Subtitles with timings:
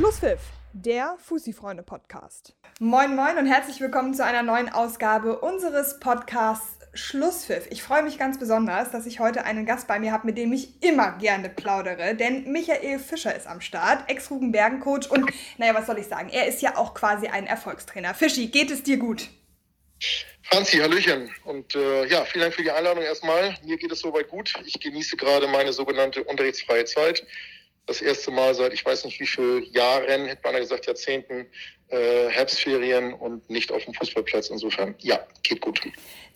[0.00, 0.40] Schlusspfiff,
[0.72, 2.54] der Fussi-Freunde-Podcast.
[2.78, 7.66] Moin, moin und herzlich willkommen zu einer neuen Ausgabe unseres Podcasts Schlusspfiff.
[7.68, 10.54] Ich freue mich ganz besonders, dass ich heute einen Gast bei mir habe, mit dem
[10.54, 15.98] ich immer gerne plaudere, denn Michael Fischer ist am Start, Ex-Rugenbergen-Coach und, naja, was soll
[15.98, 18.14] ich sagen, er ist ja auch quasi ein Erfolgstrainer.
[18.14, 19.28] Fischi, geht es dir gut?
[20.44, 21.30] Franzi, Hallöchen.
[21.44, 23.54] Und äh, ja, vielen Dank für die Einladung erstmal.
[23.66, 24.54] Mir geht es soweit gut.
[24.64, 27.22] Ich genieße gerade meine sogenannte unterrichtsfreie Zeit
[27.86, 31.46] das erste Mal seit ich weiß nicht wie viele Jahren, hätte man gesagt Jahrzehnten,
[31.88, 34.50] äh, Herbstferien und nicht auf dem Fußballplatz.
[34.50, 35.80] Insofern, ja, geht gut.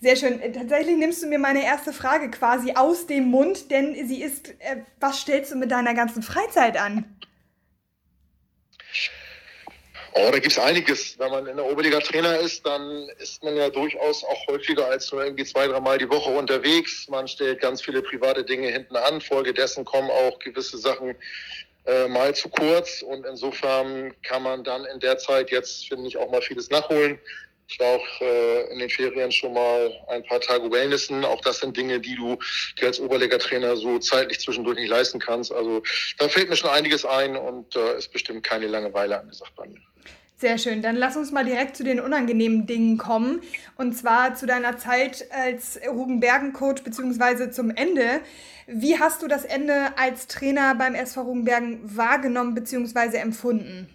[0.01, 0.41] Sehr schön.
[0.53, 4.81] Tatsächlich nimmst du mir meine erste Frage quasi aus dem Mund, denn sie ist, äh,
[4.99, 7.15] was stellst du mit deiner ganzen Freizeit an?
[10.17, 11.19] Oh, da gibt es einiges.
[11.19, 15.11] Wenn man in der Oberliga Trainer ist, dann ist man ja durchaus auch häufiger als
[15.11, 17.09] nur irgendwie zwei, dreimal die Woche unterwegs.
[17.09, 19.19] Man stellt ganz viele private Dinge hinten an.
[19.19, 21.15] Folgedessen kommen auch gewisse Sachen
[21.85, 23.01] äh, mal zu kurz.
[23.01, 27.19] Und insofern kann man dann in der Zeit jetzt, finde ich, auch mal vieles nachholen.
[27.67, 31.25] Ich war auch äh, in den Ferien schon mal ein paar Tage Wellnessen.
[31.25, 32.37] Auch das sind Dinge, die du
[32.79, 35.51] dir als Oberliga-Trainer so zeitlich zwischendurch nicht leisten kannst.
[35.51, 35.81] Also
[36.19, 39.81] da fällt mir schon einiges ein und äh, ist bestimmt keine Langeweile angesagt bei mir.
[40.37, 40.81] Sehr schön.
[40.81, 43.41] Dann lass uns mal direkt zu den unangenehmen Dingen kommen.
[43.77, 48.21] Und zwar zu deiner Zeit als Rugenbergen-Coach beziehungsweise zum Ende.
[48.67, 53.89] Wie hast du das Ende als Trainer beim SV Rugenbergen wahrgenommen beziehungsweise empfunden?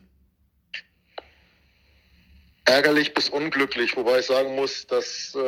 [2.71, 5.39] Ärgerlich bis unglücklich, wobei ich sagen muss, das äh,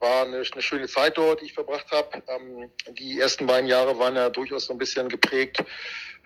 [0.00, 2.20] war eine, eine, schöne Zeit dort, die ich verbracht habe.
[2.26, 5.62] Ähm, die ersten beiden Jahre waren ja durchaus so ein bisschen geprägt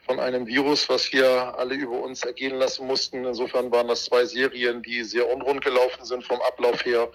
[0.06, 3.26] von einem Virus, was wir alle über uns ergehen lassen mussten.
[3.26, 7.12] Insofern waren das zwei Serien, die sehr unrund gelaufen sind vom Ablauf her.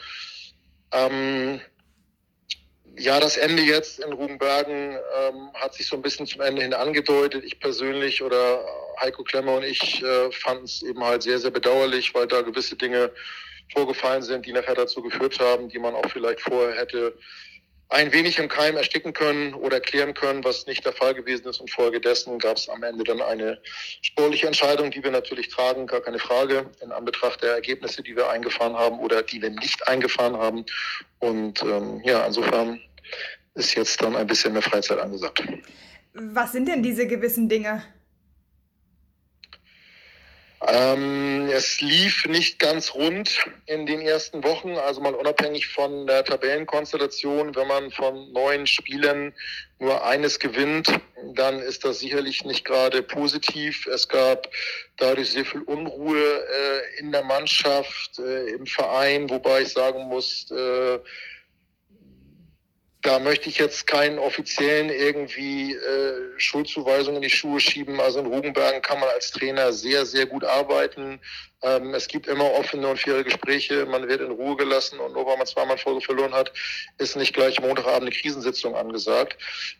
[0.91, 1.61] Ähm,
[2.97, 6.73] ja, das Ende jetzt in Rugenbergen ähm, hat sich so ein bisschen zum Ende hin
[6.73, 7.43] angedeutet.
[7.45, 8.65] Ich persönlich oder
[8.99, 12.75] Heiko Klemmer und ich äh, fanden es eben halt sehr, sehr bedauerlich, weil da gewisse
[12.75, 13.11] Dinge
[13.73, 17.13] vorgefallen sind, die nachher dazu geführt haben, die man auch vielleicht vorher hätte
[17.91, 21.59] ein wenig im Keim ersticken können oder klären können, was nicht der Fall gewesen ist.
[21.59, 23.61] Und folgedessen gab es am Ende dann eine
[24.01, 28.29] sportliche Entscheidung, die wir natürlich tragen, gar keine Frage, in Anbetracht der Ergebnisse, die wir
[28.29, 30.65] eingefahren haben oder die wir nicht eingefahren haben.
[31.19, 32.79] Und ähm, ja, insofern
[33.55, 35.43] ist jetzt dann ein bisschen mehr Freizeit angesagt.
[36.13, 37.83] Was sind denn diese gewissen Dinge?
[40.67, 46.23] Ähm, es lief nicht ganz rund in den ersten Wochen, also mal unabhängig von der
[46.23, 47.55] Tabellenkonstellation.
[47.55, 49.33] Wenn man von neun Spielen
[49.79, 50.87] nur eines gewinnt,
[51.33, 53.87] dann ist das sicherlich nicht gerade positiv.
[53.87, 54.49] Es gab
[54.97, 60.51] dadurch sehr viel Unruhe äh, in der Mannschaft, äh, im Verein, wobei ich sagen muss,
[60.51, 60.99] äh,
[63.01, 67.99] da möchte ich jetzt keinen offiziellen irgendwie äh, Schuldzuweisung in die Schuhe schieben.
[67.99, 71.19] Also in Rugenbergen kann man als Trainer sehr, sehr gut arbeiten.
[71.63, 73.85] Ähm, es gibt immer offene und faire Gespräche.
[73.87, 76.51] Man wird in Ruhe gelassen und nur weil man zweimal Folge verloren hat,
[76.99, 79.37] ist nicht gleich Montagabend eine Krisensitzung angesagt.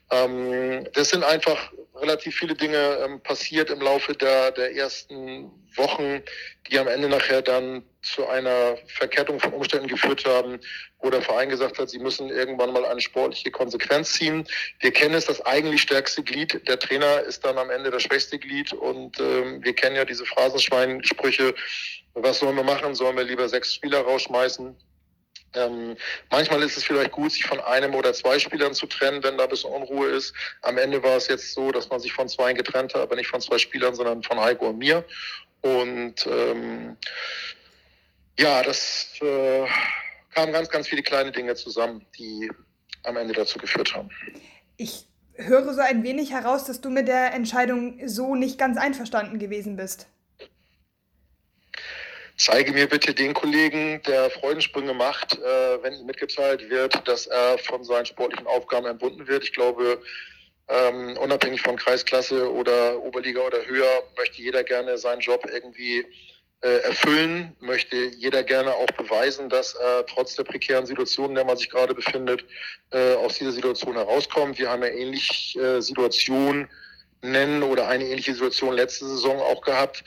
[0.10, 6.24] Ähm, das sind einfach relativ viele Dinge ähm, passiert im Laufe der, der ersten Wochen,
[6.70, 10.60] die am Ende nachher dann zu einer Verkettung von Umständen geführt haben,
[11.00, 14.48] wo der Verein gesagt hat, sie müssen irgendwann mal eine sportliche Konsequenz ziehen.
[14.80, 16.68] Wir kennen es, das eigentlich stärkste Glied.
[16.68, 20.26] Der Trainer ist dann am Ende das schwächste Glied und ähm, wir kennen ja diese
[20.26, 21.54] Phrasenschwein-Sprüche.
[22.16, 22.96] Was sollen wir machen?
[22.96, 24.76] Sollen wir lieber sechs Spieler rausschmeißen?
[25.54, 25.98] Ähm,
[26.30, 29.44] manchmal ist es vielleicht gut, sich von einem oder zwei Spielern zu trennen, wenn da
[29.44, 30.34] ein bisschen Unruhe ist.
[30.62, 33.28] Am Ende war es jetzt so, dass man sich von zwei getrennt hat, aber nicht
[33.28, 35.04] von zwei Spielern, sondern von Heiko und mir.
[35.62, 36.98] Und ähm,
[38.40, 39.66] ja, das äh,
[40.34, 42.52] kamen ganz, ganz viele kleine Dinge zusammen, die
[43.04, 44.10] am Ende dazu geführt haben.
[44.78, 49.40] Ich höre so ein wenig heraus, dass du mit der Entscheidung so nicht ganz einverstanden
[49.40, 50.08] gewesen bist.
[52.38, 57.60] Zeige mir bitte den Kollegen, der Freudensprünge macht, äh, wenn ihm mitgeteilt wird, dass er
[57.60, 59.44] von seinen sportlichen Aufgaben entbunden wird.
[59.44, 60.02] Ich glaube,
[60.68, 66.04] ähm, unabhängig von Kreisklasse oder Oberliga oder höher, möchte jeder gerne seinen Job irgendwie
[66.68, 71.58] erfüllen, möchte jeder gerne auch beweisen, dass er trotz der prekären Situation, in der man
[71.58, 72.46] sich gerade befindet,
[72.92, 74.60] äh, aus dieser Situation herauskommt.
[74.60, 76.70] Wir haben ja ähnlich äh, Situationen
[77.24, 80.04] nennen oder eine ähnliche Situation letzte Saison auch gehabt.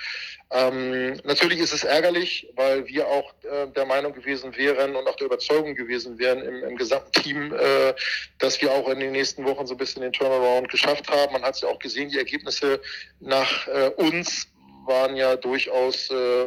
[0.51, 5.17] Ähm, natürlich ist es ärgerlich, weil wir auch äh, der Meinung gewesen wären und auch
[5.17, 7.95] der Überzeugung gewesen wären im, im gesamten Team, äh,
[8.39, 11.33] dass wir auch in den nächsten Wochen so ein bisschen den Turnaround geschafft haben.
[11.33, 12.81] Man hat es ja auch gesehen, die Ergebnisse
[13.21, 14.49] nach äh, uns
[14.86, 16.46] waren ja durchaus äh,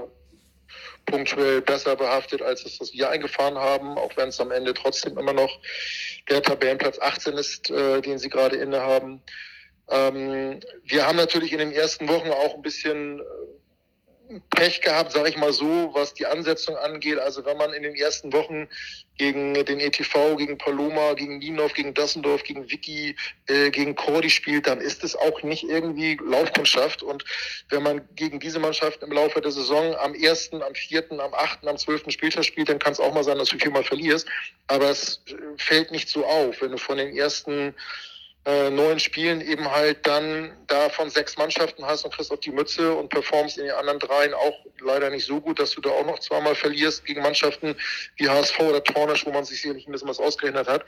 [1.06, 5.18] punktuell besser behaftet, als es das wir eingefahren haben, auch wenn es am Ende trotzdem
[5.18, 5.60] immer noch
[6.30, 9.22] der Tabellenplatz 18 ist, äh, den sie gerade innehaben.
[9.90, 13.22] Ähm, wir haben natürlich in den ersten Wochen auch ein bisschen
[14.50, 17.20] Pech gehabt, sage ich mal so, was die Ansetzung angeht.
[17.20, 18.68] Also wenn man in den ersten Wochen
[19.18, 23.16] gegen den ETV, gegen Paloma, gegen Nienhoff, gegen Dassendorf, gegen Vicky,
[23.48, 27.04] äh, gegen Cordy spielt, dann ist es auch nicht irgendwie Laufkundschaft.
[27.04, 27.24] Und
[27.70, 31.68] wenn man gegen diese Mannschaft im Laufe der Saison am ersten, am vierten, am achten,
[31.68, 34.28] am zwölften Spieltag spielt, dann kann es auch mal sein, dass du viermal verlierst.
[34.68, 35.24] Aber es
[35.58, 37.74] fällt nicht so auf, wenn du von den ersten
[38.48, 42.94] äh, neun Spielen eben halt dann davon sechs Mannschaften hast und kriegst auf die Mütze
[42.94, 46.06] und performst in den anderen dreien auch leider nicht so gut, dass du da auch
[46.06, 47.76] noch zweimal verlierst gegen Mannschaften
[48.16, 50.86] wie HSV oder Tornisch, wo man sich sicherlich ein bisschen was ausgerechnet hat.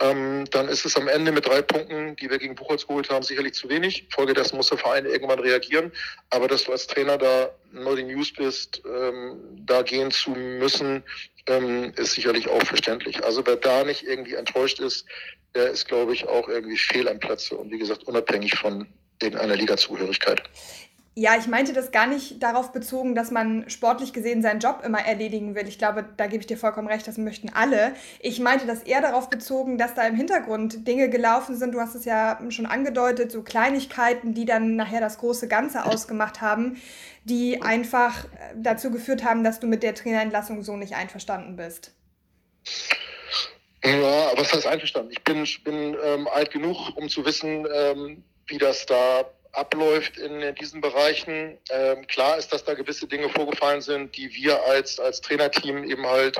[0.00, 3.24] Ähm, dann ist es am Ende mit drei Punkten, die wir gegen Buchholz geholt haben,
[3.24, 4.06] sicherlich zu wenig.
[4.10, 5.90] Folgedessen muss der Verein irgendwann reagieren.
[6.30, 11.02] Aber dass du als Trainer da nur die News bist, ähm, da gehen zu müssen,
[11.46, 13.24] ähm, ist sicherlich auch verständlich.
[13.24, 15.04] Also wer da nicht irgendwie enttäuscht ist,
[15.54, 18.86] der ist, glaube ich, auch irgendwie fehl am Platze und wie gesagt, unabhängig von
[19.20, 20.42] irgendeiner Liga-Zugehörigkeit.
[21.14, 25.00] Ja, ich meinte das gar nicht darauf bezogen, dass man sportlich gesehen seinen Job immer
[25.00, 25.68] erledigen will.
[25.68, 27.92] Ich glaube, da gebe ich dir vollkommen recht, das möchten alle.
[28.18, 31.74] Ich meinte das eher darauf bezogen, dass da im Hintergrund Dinge gelaufen sind.
[31.74, 36.40] Du hast es ja schon angedeutet, so Kleinigkeiten, die dann nachher das große Ganze ausgemacht
[36.40, 36.80] haben,
[37.24, 38.24] die einfach
[38.56, 41.92] dazu geführt haben, dass du mit der Trainerentlassung so nicht einverstanden bist.
[43.84, 45.10] Ja, was heißt einverstanden?
[45.12, 50.54] Ich bin, bin ähm, alt genug, um zu wissen, ähm, wie das da abläuft in,
[50.54, 51.58] diesen Bereichen.
[51.70, 56.06] Ähm, klar ist, dass da gewisse Dinge vorgefallen sind, die wir als, als Trainerteam eben
[56.06, 56.36] halt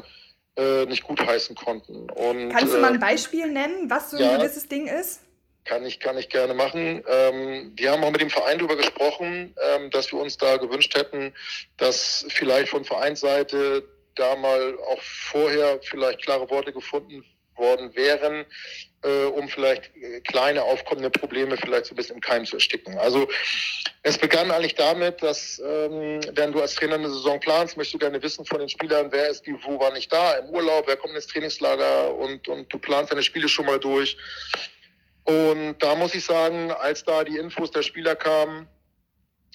[0.56, 2.10] äh, nicht gutheißen konnten.
[2.10, 5.20] Und, Kannst du mal ein äh, Beispiel nennen, was so ein ja, gewisses Ding ist?
[5.64, 7.04] Kann ich, kann ich gerne machen.
[7.06, 10.96] Ähm, wir haben auch mit dem Verein darüber gesprochen, ähm, dass wir uns da gewünscht
[10.96, 11.32] hätten,
[11.76, 13.84] dass vielleicht von Vereinsseite
[14.16, 17.24] da mal auch vorher vielleicht klare Worte gefunden
[17.54, 18.44] worden wären,
[19.02, 22.98] äh, um vielleicht äh, kleine aufkommende Probleme vielleicht so ein bisschen im Keim zu ersticken.
[22.98, 23.28] Also
[24.02, 27.98] es begann eigentlich damit, dass ähm, wenn du als Trainer eine Saison planst, möchtest du
[27.98, 30.96] gerne wissen von den Spielern, wer ist wie, wo war nicht da, im Urlaub, wer
[30.96, 34.16] kommt ins Trainingslager und, und du planst deine Spiele schon mal durch.
[35.24, 38.68] Und da muss ich sagen, als da die Infos der Spieler kamen,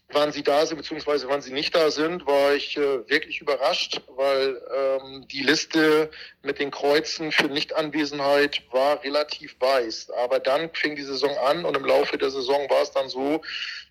[0.10, 4.02] wann sie da sind, beziehungsweise wann sie nicht da sind, war ich äh, wirklich überrascht,
[4.16, 6.10] weil ähm, die Liste
[6.44, 10.12] mit den Kreuzen für Nichtanwesenheit war relativ weiß.
[10.12, 13.42] Aber dann fing die Saison an und im Laufe der Saison war es dann so,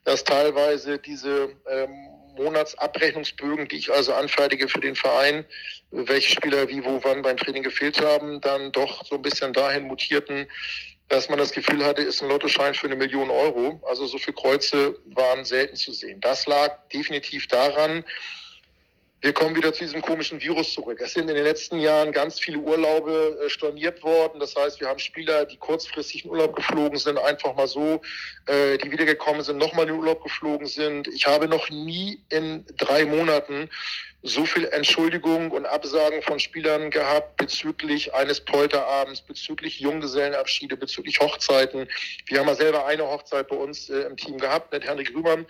[0.04, 5.44] dass teilweise diese ähm, Monatsabrechnungsbögen, die ich also anfertige für den Verein,
[5.90, 9.84] welche Spieler wie, wo, wann beim Training gefehlt haben, dann doch so ein bisschen dahin
[9.84, 10.46] mutierten,
[11.08, 13.80] dass man das Gefühl hatte, ist ein Lottoschein für eine Million Euro.
[13.88, 16.20] Also so viele Kreuze waren selten zu sehen.
[16.20, 18.04] Das lag definitiv daran,
[19.22, 21.00] wir kommen wieder zu diesem komischen Virus zurück.
[21.02, 24.38] Es sind in den letzten Jahren ganz viele Urlaube äh, storniert worden.
[24.38, 28.02] Das heißt, wir haben Spieler, die kurzfristig in Urlaub geflogen sind, einfach mal so,
[28.46, 31.08] äh, die wiedergekommen sind, nochmal in Urlaub geflogen sind.
[31.08, 33.70] Ich habe noch nie in drei Monaten
[34.26, 41.88] so viel Entschuldigung und Absagen von Spielern gehabt bezüglich eines Polterabends, bezüglich Junggesellenabschiede, bezüglich Hochzeiten.
[42.26, 45.46] Wir haben ja selber eine Hochzeit bei uns äh, im Team gehabt mit Henrik Rühmann,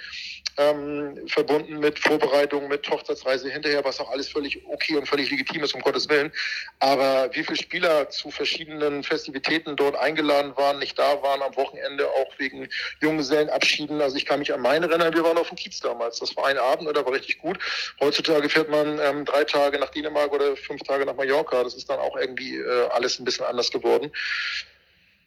[0.58, 5.62] ähm, verbunden mit Vorbereitungen, mit Hochzeitsreise hinterher, was auch alles völlig okay und völlig legitim
[5.64, 6.32] ist, um Gottes Willen.
[6.80, 12.08] Aber wie viele Spieler zu verschiedenen Festivitäten dort eingeladen waren, nicht da waren am Wochenende,
[12.08, 12.68] auch wegen
[13.00, 14.00] Junggesellenabschieden.
[14.00, 16.18] Also ich kann mich an meine erinnern, wir waren auf dem Kiez damals.
[16.18, 17.58] Das war ein Abend, oder war richtig gut.
[18.00, 21.62] Heutzutage fährt man ähm, drei Tage nach Dänemark oder fünf Tage nach Mallorca.
[21.62, 24.10] Das ist dann auch irgendwie äh, alles ein bisschen anders geworden.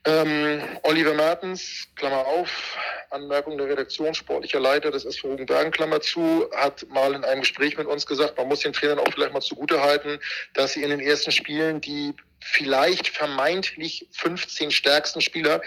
[0.05, 2.77] Ähm, Oliver Mertens, Klammer auf,
[3.10, 7.77] Anmerkung der Redaktion, sportlicher Leiter des SV Rugenbergen, Klammer zu, hat mal in einem Gespräch
[7.77, 10.19] mit uns gesagt, man muss den Trainern auch vielleicht mal zugutehalten,
[10.53, 15.62] dass sie in den ersten Spielen die vielleicht vermeintlich 15 stärksten Spieler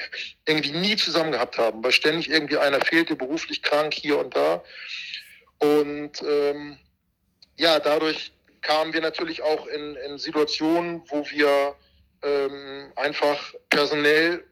[0.47, 4.65] irgendwie nie zusammen gehabt haben, weil ständig irgendwie einer fehlte, beruflich krank hier und da.
[5.59, 6.79] Und ähm,
[7.57, 11.75] ja, dadurch kamen wir natürlich auch in, in Situationen, wo wir
[12.23, 14.45] ähm, einfach personell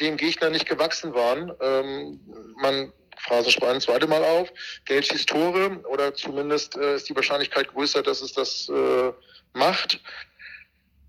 [0.00, 1.52] dem Gegner nicht gewachsen waren.
[1.60, 2.20] Ähm,
[2.56, 4.52] man Phrasenschwein zweite Mal auf,
[4.84, 9.12] Geld schießt Tore oder zumindest äh, ist die Wahrscheinlichkeit größer, dass es das äh,
[9.52, 10.00] macht.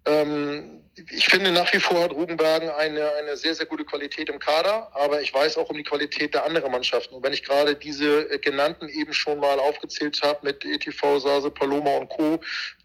[0.08, 0.78] Ähm,
[1.12, 4.90] ich finde nach wie vor hat Rugenbergen eine, eine sehr, sehr gute Qualität im Kader,
[4.96, 7.16] aber ich weiß auch um die Qualität der anderen Mannschaften.
[7.16, 11.52] Und wenn ich gerade diese äh, genannten eben schon mal aufgezählt habe mit ETV, Sase,
[11.52, 12.40] Paloma und Co.,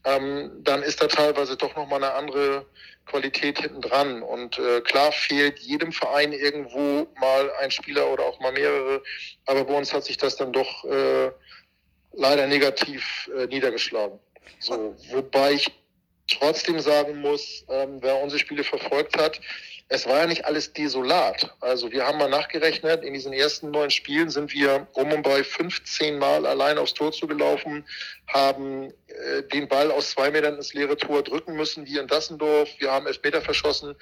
[0.04, 2.66] ähm, dann ist da teilweise doch nochmal eine andere
[3.06, 4.22] Qualität hinten dran.
[4.22, 9.02] Und äh, klar fehlt jedem Verein irgendwo mal ein Spieler oder auch mal mehrere,
[9.46, 11.30] aber bei uns hat sich das dann doch äh,
[12.12, 14.18] leider negativ äh, niedergeschlagen.
[14.58, 15.72] So, wobei ich
[16.38, 19.40] trotzdem sagen muss, ähm, wer unsere Spiele verfolgt hat,
[19.88, 21.54] es war ja nicht alles desolat.
[21.60, 25.44] Also wir haben mal nachgerechnet, in diesen ersten neun Spielen sind wir um und bei
[25.44, 27.84] 15 Mal allein aufs Tor zugelaufen,
[28.26, 32.70] haben äh, den Ball aus zwei Metern ins leere Tor drücken müssen, wie in Dassendorf.
[32.78, 33.94] Wir haben Elfmeter verschossen.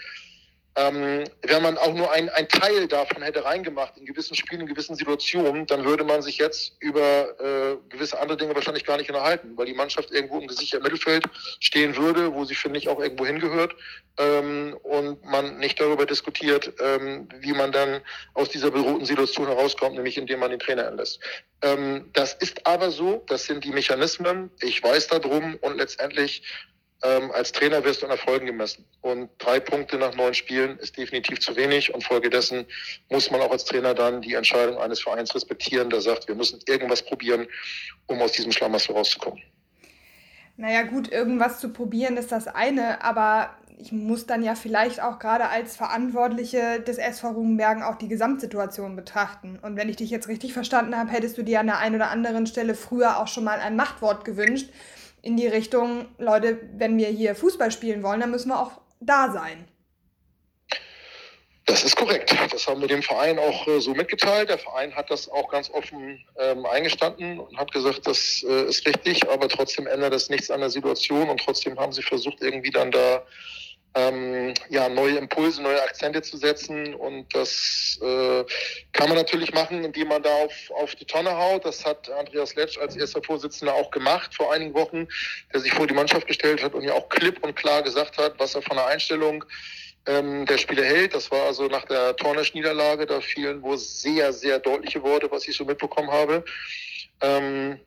[0.77, 4.95] Ähm, wenn man auch nur ein, Teil davon hätte reingemacht in gewissen Spielen, in gewissen
[4.95, 7.01] Situationen, dann würde man sich jetzt über
[7.41, 11.25] äh, gewisse andere Dinge wahrscheinlich gar nicht unterhalten, weil die Mannschaft irgendwo im gesicherten Mittelfeld
[11.59, 13.75] stehen würde, wo sie, finde ich, auch irgendwo hingehört
[14.19, 18.01] ähm, und man nicht darüber diskutiert, ähm, wie man dann
[18.35, 21.21] aus dieser bedrohten Situation herauskommt, nämlich indem man den Trainer entlässt.
[21.63, 26.43] Ähm, das ist aber so, das sind die Mechanismen, ich weiß darum und letztendlich
[27.03, 28.85] ähm, als Trainer wirst du an Erfolgen gemessen.
[29.01, 31.95] Und drei Punkte nach neun Spielen ist definitiv zu wenig.
[31.95, 32.67] Und folgedessen
[33.09, 36.61] muss man auch als Trainer dann die Entscheidung eines Vereins respektieren, der sagt, wir müssen
[36.67, 37.47] irgendwas probieren,
[38.07, 39.43] um aus diesem Schlamassel rauszukommen.
[40.57, 45.19] Naja gut, irgendwas zu probieren ist das eine, aber ich muss dann ja vielleicht auch
[45.19, 49.59] gerade als Verantwortliche des SV Rugenbergen auch die Gesamtsituation betrachten.
[49.63, 52.11] Und wenn ich dich jetzt richtig verstanden habe, hättest du dir an der einen oder
[52.11, 54.69] anderen Stelle früher auch schon mal ein Machtwort gewünscht
[55.23, 59.33] in die Richtung, Leute, wenn wir hier Fußball spielen wollen, dann müssen wir auch da
[59.33, 59.67] sein.
[61.71, 62.35] Das ist korrekt.
[62.51, 64.49] Das haben wir dem Verein auch äh, so mitgeteilt.
[64.49, 68.85] Der Verein hat das auch ganz offen ähm, eingestanden und hat gesagt, das äh, ist
[68.87, 72.71] richtig, aber trotzdem ändert das nichts an der Situation und trotzdem haben sie versucht, irgendwie
[72.71, 73.23] dann da
[73.95, 76.95] ähm, ja, neue Impulse, neue Akzente zu setzen.
[76.95, 78.45] Und das äh,
[78.93, 81.65] kann man natürlich machen, indem man da auf, auf die Tonne haut.
[81.65, 85.09] Das hat Andreas Letsch als erster Vorsitzender auch gemacht vor einigen Wochen,
[85.53, 88.35] der sich vor die Mannschaft gestellt hat und ja auch klipp und klar gesagt hat,
[88.39, 89.45] was er von der Einstellung
[90.07, 91.15] ähm, der Spieler hält.
[91.15, 93.07] Das war also nach der Tornisch-Niederlage.
[93.07, 96.45] Da fielen wohl sehr, sehr deutliche Worte, was ich so mitbekommen habe.
[97.21, 97.81] Ähm,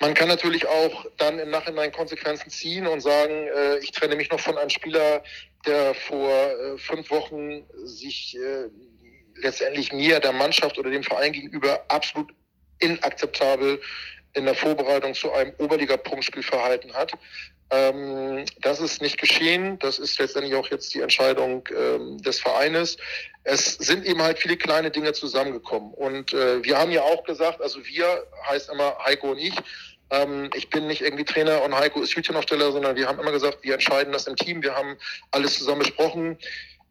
[0.00, 4.30] man kann natürlich auch dann im Nachhinein Konsequenzen ziehen und sagen, äh, ich trenne mich
[4.30, 5.22] noch von einem Spieler,
[5.66, 8.68] der vor äh, fünf Wochen sich äh,
[9.40, 12.32] letztendlich mir, der Mannschaft oder dem Verein gegenüber absolut
[12.78, 13.80] inakzeptabel
[14.34, 17.12] in der Vorbereitung zu einem Oberliga-Punktspiel verhalten hat.
[17.70, 19.78] Ähm, das ist nicht geschehen.
[19.78, 22.96] Das ist letztendlich auch jetzt die Entscheidung ähm, des Vereines.
[23.44, 25.92] Es sind eben halt viele kleine Dinge zusammengekommen.
[25.92, 29.54] Und äh, wir haben ja auch gesagt, also wir heißt immer Heiko und ich,
[30.10, 33.58] ähm, ich bin nicht irgendwie Trainer und Heiko ist Hütchenaufsteller, sondern wir haben immer gesagt,
[33.62, 34.62] wir entscheiden das im Team.
[34.62, 34.96] Wir haben
[35.30, 36.38] alles zusammen besprochen.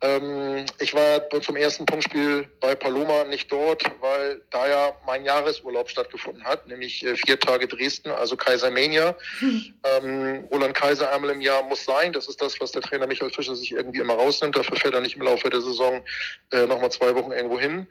[0.02, 5.90] Ähm, ich war zum ersten Punktspiel bei Paloma nicht dort, weil da ja mein Jahresurlaub
[5.90, 9.16] stattgefunden hat, nämlich äh, vier Tage Dresden, also Kaisermania.
[9.40, 9.74] Hm.
[9.84, 12.12] Ähm, Roland Kaiser einmal im Jahr muss sein.
[12.12, 14.56] Das ist das, was der Trainer Michael Fischer sich irgendwie immer rausnimmt.
[14.56, 16.04] Dafür fährt er nicht im Laufe der Saison
[16.52, 17.88] äh, nochmal zwei Wochen irgendwo hin.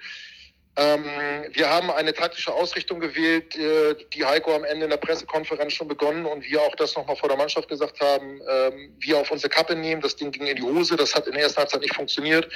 [0.79, 1.05] Ähm,
[1.53, 5.89] wir haben eine taktische Ausrichtung gewählt, äh, die Heiko am Ende in der Pressekonferenz schon
[5.89, 9.49] begonnen und wir auch das nochmal vor der Mannschaft gesagt haben, ähm, wir auf unsere
[9.49, 10.03] Kappe nehmen.
[10.03, 12.53] Das Ding ging in die Hose, das hat in der ersten Halbzeit nicht funktioniert.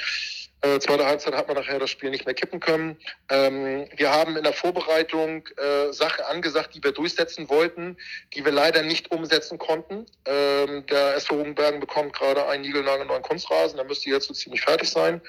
[0.63, 2.95] Äh, zweite Halbzeit hat man nachher das Spiel nicht mehr kippen können.
[3.29, 7.97] Ähm, wir haben in der Vorbereitung äh, Sachen angesagt, die wir durchsetzen wollten,
[8.35, 10.05] die wir leider nicht umsetzen konnten.
[10.25, 14.87] Ähm, der SV Hugenbergen bekommt gerade einen niegelnagelneuen Kunstrasen, der müsste jetzt so ziemlich fertig
[14.91, 15.19] sein.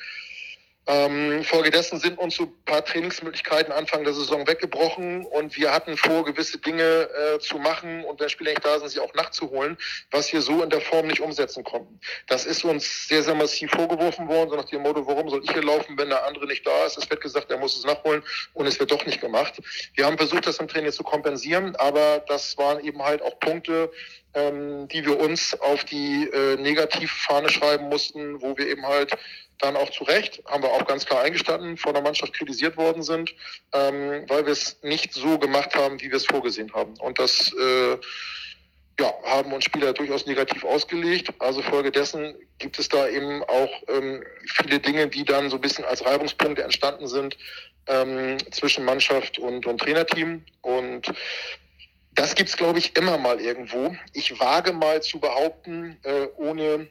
[0.89, 5.97] Ähm, folgedessen sind uns so ein paar Trainingsmöglichkeiten Anfang der Saison weggebrochen und wir hatten
[5.97, 9.79] vor, gewisse Dinge äh, zu machen und wenn Spieler nicht da sind, sie auch nachzuholen,
[10.11, 12.01] was wir so in der Form nicht umsetzen konnten.
[12.27, 15.53] Das ist uns sehr, sehr massiv vorgeworfen worden, so nach dem Motto, warum soll ich
[15.53, 16.99] hier laufen, wenn der andere nicht da ist?
[16.99, 18.25] Es wird gesagt, er muss es nachholen
[18.55, 19.62] und es wird doch nicht gemacht.
[19.95, 23.93] Wir haben versucht, das im Training zu kompensieren, aber das waren eben halt auch Punkte,
[24.35, 29.12] ähm, die wir uns auf die äh, Negativfahne schreiben mussten, wo wir eben halt
[29.62, 33.02] dann auch zu Recht, haben wir auch ganz klar eingestanden, von der Mannschaft kritisiert worden
[33.02, 33.35] sind,
[33.73, 36.95] ähm, weil wir es nicht so gemacht haben, wie wir es vorgesehen haben.
[36.99, 37.97] Und das äh,
[39.00, 41.33] ja, haben uns Spieler durchaus negativ ausgelegt.
[41.38, 45.85] Also folgedessen gibt es da eben auch ähm, viele Dinge, die dann so ein bisschen
[45.85, 47.37] als Reibungspunkte entstanden sind
[47.87, 50.45] ähm, zwischen Mannschaft und, und Trainerteam.
[50.61, 51.12] Und
[52.14, 53.97] das gibt's glaube ich, immer mal irgendwo.
[54.12, 56.88] Ich wage mal zu behaupten, äh, ohne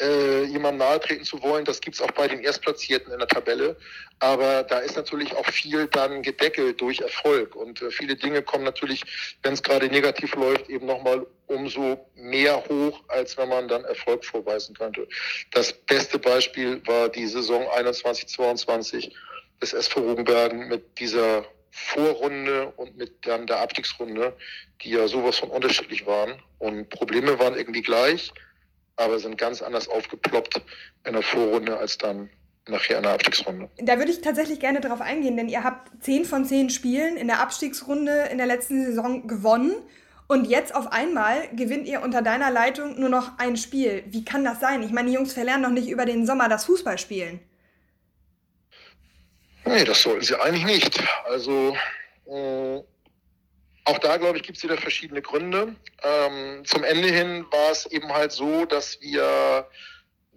[0.00, 3.76] äh, jemandem nahe treten zu wollen, das gibt's auch bei den Erstplatzierten in der Tabelle.
[4.18, 7.54] Aber da ist natürlich auch viel dann gedeckelt durch Erfolg.
[7.54, 9.02] Und äh, viele Dinge kommen natürlich,
[9.42, 14.24] wenn es gerade negativ läuft, eben nochmal umso mehr hoch, als wenn man dann Erfolg
[14.24, 15.06] vorweisen könnte.
[15.52, 19.12] Das beste Beispiel war die Saison 21-22
[19.60, 24.34] des SV Rugenbergen mit dieser Vorrunde und mit dann der Abstiegsrunde,
[24.82, 26.42] die ja sowas von unterschiedlich waren.
[26.58, 28.32] Und Probleme waren irgendwie gleich,
[28.96, 30.60] aber sind ganz anders aufgeploppt
[31.04, 32.30] in der Vorrunde als dann
[32.68, 33.70] nachher in der Abstiegsrunde.
[33.78, 37.28] Da würde ich tatsächlich gerne darauf eingehen, denn ihr habt zehn von zehn Spielen in
[37.28, 39.76] der Abstiegsrunde in der letzten Saison gewonnen
[40.28, 44.02] Und jetzt auf einmal gewinnt ihr unter deiner Leitung nur noch ein Spiel.
[44.08, 44.82] Wie kann das sein?
[44.82, 47.40] Ich meine, die Jungs verlernen noch nicht über den Sommer das Fußballspielen.
[49.66, 51.02] Nee, das sollten sie eigentlich nicht.
[51.28, 51.76] Also
[52.26, 52.80] äh,
[53.86, 55.74] auch da, glaube ich, gibt es wieder verschiedene Gründe.
[56.02, 59.68] Ähm, zum Ende hin war es eben halt so, dass wir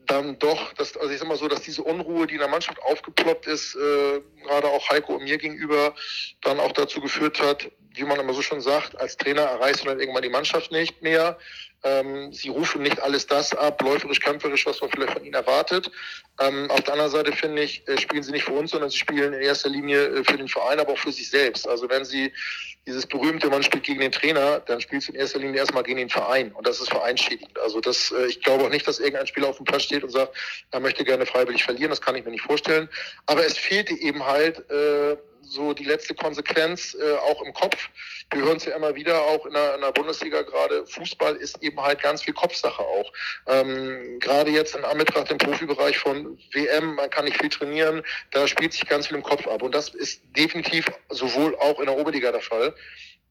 [0.06, 2.82] dann doch, dass, also ich sag mal so, dass diese Unruhe, die in der Mannschaft
[2.84, 5.94] aufgeploppt ist, äh, gerade auch Heiko und mir gegenüber,
[6.42, 9.88] dann auch dazu geführt hat, wie man immer so schon sagt, als Trainer erreichst du
[9.88, 11.38] dann irgendwann die Mannschaft nicht mehr.
[11.84, 15.90] Ähm, sie rufen nicht alles das ab, läuferisch, kämpferisch, was man vielleicht von ihnen erwartet.
[16.40, 18.98] Ähm, auf der anderen Seite finde ich, äh, spielen sie nicht für uns, sondern sie
[18.98, 21.68] spielen in erster Linie äh, für den Verein, aber auch für sich selbst.
[21.68, 22.34] Also wenn sie
[22.90, 26.00] dieses berühmte, man spielt gegen den Trainer, dann spielst du in erster Linie erstmal gegen
[26.00, 26.52] den Verein.
[26.54, 27.58] Und das ist vereinschädigend.
[27.60, 30.10] Also das, äh, ich glaube auch nicht, dass irgendein Spieler auf dem Platz steht und
[30.10, 30.36] sagt,
[30.72, 31.92] er möchte gerne freiwillig verlieren.
[31.92, 32.90] Das kann ich mir nicht vorstellen.
[33.28, 35.18] Aber es fehlte eben halt, äh,
[35.50, 37.90] so die letzte Konsequenz äh, auch im Kopf.
[38.32, 41.62] Wir hören es ja immer wieder, auch in der, in der Bundesliga gerade, Fußball ist
[41.62, 43.12] eben halt ganz viel Kopfsache auch.
[43.48, 48.48] Ähm, gerade jetzt in Anbetracht im Profibereich von WM, man kann nicht viel trainieren, da
[48.48, 49.62] spielt sich ganz viel im Kopf ab.
[49.64, 52.76] Und das ist definitiv sowohl auch in der Oberliga der Fall.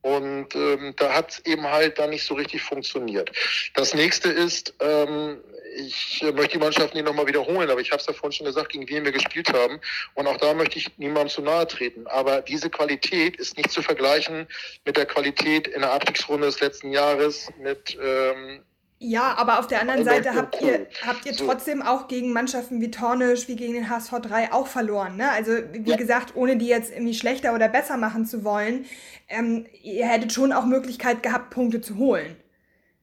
[0.03, 3.33] Und ähm, da hat es eben halt dann nicht so richtig funktioniert.
[3.75, 5.39] Das nächste ist, ähm,
[5.77, 8.47] ich äh, möchte die Mannschaft nicht nochmal wiederholen, aber ich habe es ja vorhin schon
[8.47, 9.81] gesagt, gegen wen wir gespielt haben.
[10.15, 12.07] Und auch da möchte ich niemandem zu nahe treten.
[12.07, 14.47] Aber diese Qualität ist nicht zu vergleichen
[14.85, 18.63] mit der Qualität in der Abstiegsrunde des letzten Jahres, mit ähm,
[19.09, 22.91] ja, aber auf der anderen Seite habt ihr, habt ihr trotzdem auch gegen Mannschaften wie
[22.91, 25.17] Tornisch, wie gegen den HSV 3 auch verloren.
[25.17, 25.31] Ne?
[25.31, 25.97] Also wie ja.
[25.97, 28.85] gesagt, ohne die jetzt irgendwie schlechter oder besser machen zu wollen,
[29.31, 32.37] ähm, ihr hättet schon auch Möglichkeit gehabt, Punkte zu holen.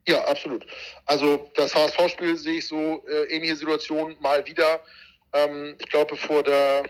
[0.07, 0.67] Ja, absolut.
[1.07, 4.81] Also das HSV-Spiel sehe ich so äh, ähnliche Situation mal wieder.
[5.33, 6.83] Ähm, ich glaube, bevor der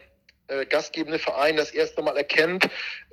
[0.48, 2.70] äh, gastgebende Verein das erste Mal erkennt,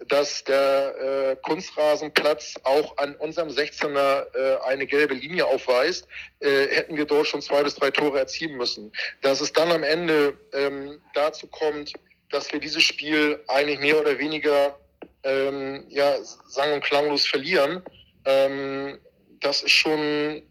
[0.08, 6.06] dass der äh, Kunstrasenplatz auch an unserem 16er äh, eine gelbe Linie aufweist,
[6.40, 8.92] äh, hätten wir dort schon zwei bis drei Tore erzielen müssen.
[9.22, 11.92] Dass es dann am Ende ähm, dazu kommt,
[12.30, 14.78] dass wir dieses Spiel eigentlich mehr oder weniger
[15.22, 17.82] ähm, ja, sang- und klanglos verlieren,
[18.24, 18.98] ähm,
[19.40, 20.42] das ist schon,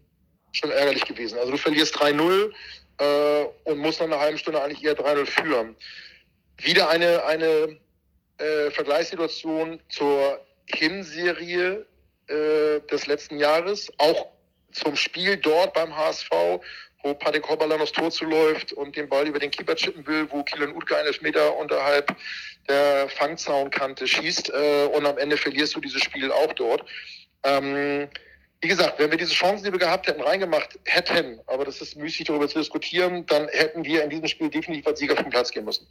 [0.52, 1.38] schon ärgerlich gewesen.
[1.38, 2.52] Also du verlierst 3-0
[2.98, 5.76] äh, und musst nach einer halben Stunde eigentlich eher 3-0 führen.
[6.62, 7.76] Wieder eine, eine
[8.38, 11.84] äh, Vergleichssituation zur Hinserie
[12.28, 14.28] äh, des letzten Jahres, auch
[14.70, 16.30] zum Spiel dort beim HSV,
[17.02, 20.44] wo Patrick Hobberland aufs Tor zuläuft und den Ball über den Keeper chippen will, wo
[20.44, 22.14] Kielan Utke einen Meter unterhalb
[22.68, 26.84] der Fangzaunkante schießt äh, und am Ende verlierst du dieses Spiel auch dort.
[27.42, 28.08] Ähm,
[28.62, 31.96] wie gesagt, wenn wir diese Chancen, die wir gehabt hätten, reingemacht hätten, aber das ist
[31.96, 35.50] müßig darüber zu diskutieren, dann hätten wir in diesem Spiel definitiv als Sieger vom Platz
[35.50, 35.88] gehen müssen.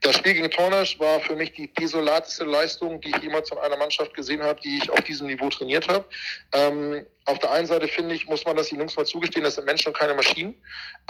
[0.00, 3.76] Das Spiel gegen Tornasch war für mich die desolateste Leistung, die ich jemals von einer
[3.76, 6.06] Mannschaft gesehen habe, die ich auf diesem Niveau trainiert habe.
[6.54, 9.56] Ähm, auf der einen Seite finde ich, muss man das den Jungs mal zugestehen, das
[9.56, 10.54] sind Menschen und keine Maschinen.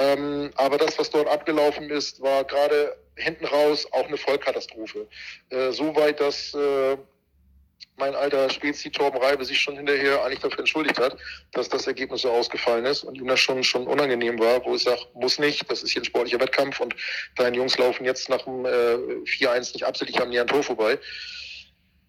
[0.01, 5.07] Ähm, aber das, was dort abgelaufen ist, war gerade hinten raus auch eine Vollkatastrophe.
[5.51, 6.97] Äh, Soweit, dass äh,
[7.97, 11.17] mein alter Spezi Torben Reibe sich schon hinterher eigentlich dafür entschuldigt hat,
[11.53, 14.83] dass das Ergebnis so ausgefallen ist und ihm das schon, schon unangenehm war, wo ich
[14.83, 16.95] sage, muss nicht, das ist hier ein sportlicher Wettkampf und
[17.37, 20.99] deine Jungs laufen jetzt nach dem äh, 4-1 nicht absichtlich am näheren Tor vorbei.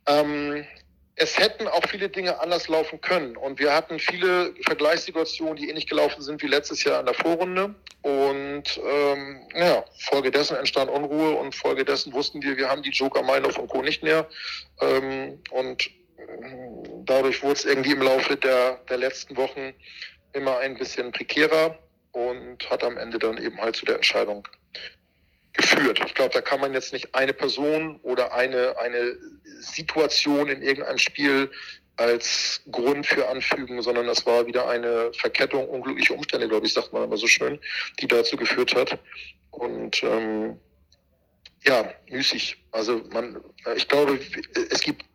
[0.08, 0.66] Ähm,
[1.18, 3.38] es hätten auch viele Dinge anders laufen können.
[3.38, 7.74] Und wir hatten viele Vergleichssituationen, die ähnlich gelaufen sind wie letztes Jahr in der Vorrunde.
[8.02, 13.58] Und ähm, ja, folgedessen entstand Unruhe und folgedessen wussten wir, wir haben die Joker Meinhof
[13.58, 13.82] und Co.
[13.82, 14.28] nicht mehr.
[14.82, 19.74] Ähm, und ähm, dadurch wurde es irgendwie im Laufe der, der letzten Wochen
[20.34, 21.80] immer ein bisschen prekärer
[22.12, 24.46] und hat am Ende dann eben halt zu der Entscheidung
[25.54, 26.02] geführt.
[26.06, 29.18] Ich glaube, da kann man jetzt nicht eine Person oder eine, eine
[29.66, 31.52] Situation in irgendeinem Spiel
[31.98, 36.92] als Grund für anfügen, sondern das war wieder eine Verkettung unglücklicher Umstände, glaube ich, sagt
[36.92, 37.60] man immer so schön,
[38.00, 39.00] die dazu geführt hat.
[39.52, 40.60] Und ähm,
[41.66, 42.58] ja, müßig.
[42.72, 43.42] Also man,
[43.76, 44.20] ich glaube,
[44.72, 45.06] es gibt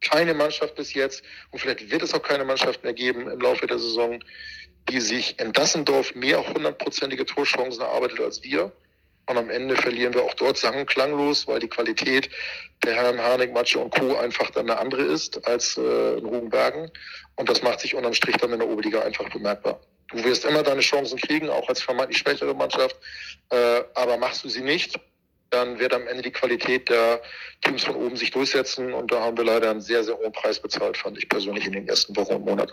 [0.00, 3.66] keine Mannschaft bis jetzt und vielleicht wird es auch keine Mannschaft mehr geben im Laufe
[3.66, 4.22] der Saison,
[4.88, 8.72] die sich in Dassendorf mehr hundertprozentige Torchancen erarbeitet als wir.
[9.26, 12.28] Und am Ende verlieren wir auch dort sang- klanglos, weil die Qualität
[12.84, 14.16] der Herren Harnik, Matsche und Co.
[14.16, 16.90] einfach dann eine andere ist als äh, in Rugenbergen.
[17.36, 19.80] Und das macht sich unterm Strich dann in der Oberliga einfach bemerkbar.
[20.08, 22.96] Du wirst immer deine Chancen kriegen, auch als vermeintlich schwächere Mannschaft.
[23.50, 24.98] Äh, aber machst du sie nicht,
[25.50, 27.20] dann wird am Ende die Qualität der
[27.62, 28.92] Teams von oben sich durchsetzen.
[28.92, 31.72] Und da haben wir leider einen sehr, sehr hohen Preis bezahlt, fand ich persönlich in
[31.72, 32.72] den ersten Wochen und Monaten.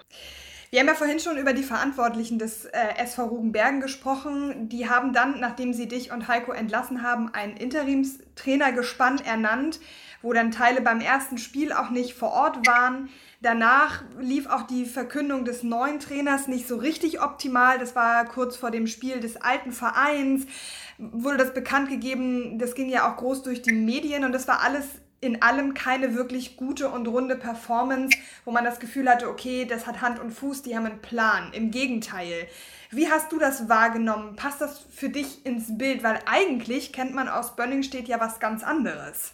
[0.69, 4.67] Wir haben ja vorhin schon über die Verantwortlichen des äh, SV Rugenbergen gesprochen.
[4.67, 9.79] Die haben dann, nachdem sie dich und Heiko entlassen haben, einen Interimstrainergespann ernannt,
[10.21, 13.09] wo dann Teile beim ersten Spiel auch nicht vor Ort waren.
[13.41, 17.79] Danach lief auch die Verkündung des neuen Trainers nicht so richtig optimal.
[17.79, 20.47] Das war kurz vor dem Spiel des alten Vereins,
[20.97, 22.59] wurde das bekannt gegeben.
[22.59, 24.85] Das ging ja auch groß durch die Medien und das war alles
[25.19, 29.87] in allem keine wirklich gute und runde Performance, wo man das Gefühl hatte, okay, das
[29.87, 31.51] hat Hand und Fuß, die haben einen Plan.
[31.53, 32.47] Im Gegenteil.
[32.91, 34.35] Wie hast du das wahrgenommen?
[34.35, 36.03] Passt das für dich ins Bild?
[36.03, 39.33] Weil eigentlich kennt man aus Bönningstedt ja was ganz anderes.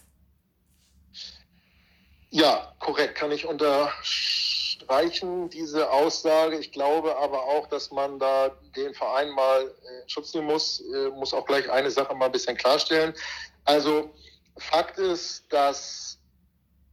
[2.30, 6.58] Ja, korrekt, kann ich unterstreichen, diese Aussage.
[6.58, 10.80] Ich glaube aber auch, dass man da den Verein mal in Schutz muss.
[10.80, 13.14] Äh, muss auch gleich eine Sache mal ein bisschen klarstellen.
[13.64, 14.12] Also
[14.58, 16.18] Fakt ist, dass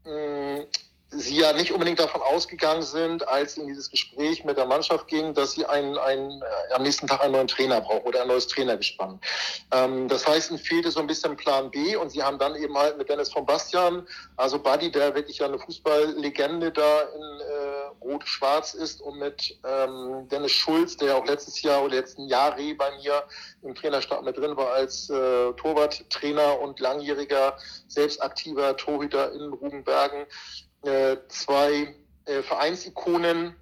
[0.05, 0.65] mh,
[1.11, 5.33] sie ja nicht unbedingt davon ausgegangen sind, als in dieses Gespräch mit der Mannschaft ging,
[5.33, 8.47] dass sie einen, einen, äh, am nächsten Tag einen neuen Trainer brauchen oder ein neues
[8.47, 9.19] Trainergespann.
[9.73, 12.77] Ähm, das heißt, ihnen fehlte so ein bisschen Plan B und sie haben dann eben
[12.77, 18.05] halt mit Dennis von Bastian, also Buddy, der wirklich ja eine Fußballlegende da in äh,
[18.05, 22.89] Rot-Schwarz ist und mit ähm, Dennis Schulz, der auch letztes Jahr oder letzten Jahre bei
[22.97, 23.23] mir
[23.63, 27.57] im Trainerstab mit drin war als äh, Torwarttrainer und langjähriger,
[27.89, 30.25] selbst aktiver Torhüter in Rubenbergen,
[30.83, 33.55] äh, zwei äh, Vereinsikonen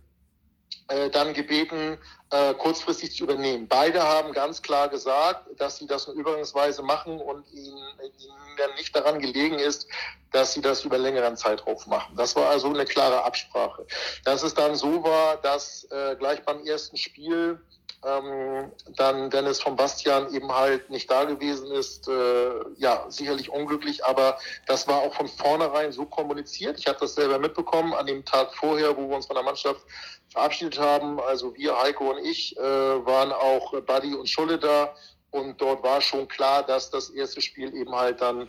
[0.87, 1.97] äh, dann gebeten,
[2.31, 3.67] äh, kurzfristig zu übernehmen.
[3.67, 7.77] Beide haben ganz klar gesagt, dass sie das nur übergangsweise machen und ihnen,
[8.17, 9.87] ihnen dann nicht daran gelegen ist,
[10.31, 12.15] dass sie das über längeren Zeitraum machen.
[12.15, 13.85] Das war also eine klare Absprache.
[14.25, 17.59] Dass es dann so war, dass äh, gleich beim ersten Spiel
[18.05, 24.05] ähm, dann Dennis von Bastian eben halt nicht da gewesen ist, äh, ja, sicherlich unglücklich,
[24.05, 26.79] aber das war auch von vornherein so kommuniziert.
[26.79, 29.81] Ich habe das selber mitbekommen an dem Tag vorher, wo wir uns von der Mannschaft
[30.29, 31.19] verabschiedet haben.
[31.19, 34.95] Also wir, Heiko und ich, äh, waren auch Buddy und Schulle da
[35.31, 38.47] und dort war schon klar, dass das erste Spiel eben halt dann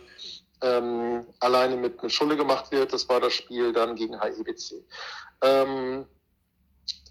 [0.63, 2.93] ähm, alleine mit, mit Schulle gemacht wird.
[2.93, 4.83] Das war das Spiel dann gegen HEBC.
[5.43, 6.05] Ähm,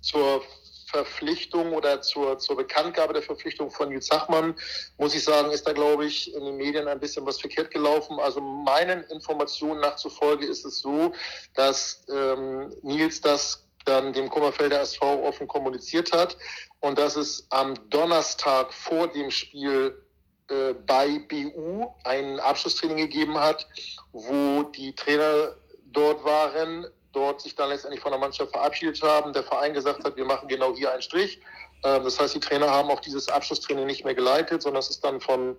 [0.00, 0.42] zur
[0.90, 4.54] Verpflichtung oder zur, zur Bekanntgabe der Verpflichtung von Nils Sachmann,
[4.98, 8.18] muss ich sagen, ist da, glaube ich, in den Medien ein bisschen was verkehrt gelaufen.
[8.18, 11.12] Also meinen Informationen nach zufolge ist es so,
[11.54, 16.36] dass ähm, Nils das dann dem Kummerfelder SV offen kommuniziert hat
[16.80, 19.96] und dass es am Donnerstag vor dem Spiel
[20.48, 23.66] äh, bei BU ein Abschlusstraining gegeben hat,
[24.12, 25.56] wo die Trainer
[25.92, 30.16] dort waren, dort sich dann letztendlich von der Mannschaft verabschiedet haben, der Verein gesagt hat,
[30.16, 31.40] wir machen genau hier einen Strich.
[31.84, 35.04] Ähm, das heißt, die Trainer haben auch dieses Abschlusstraining nicht mehr geleitet, sondern es ist
[35.04, 35.56] dann von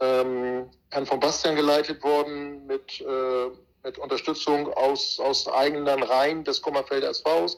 [0.00, 3.48] ähm, Herrn von Bastian geleitet worden mit, äh,
[3.82, 7.56] mit Unterstützung aus, aus eigenen Reihen des Kummerfelder SVs,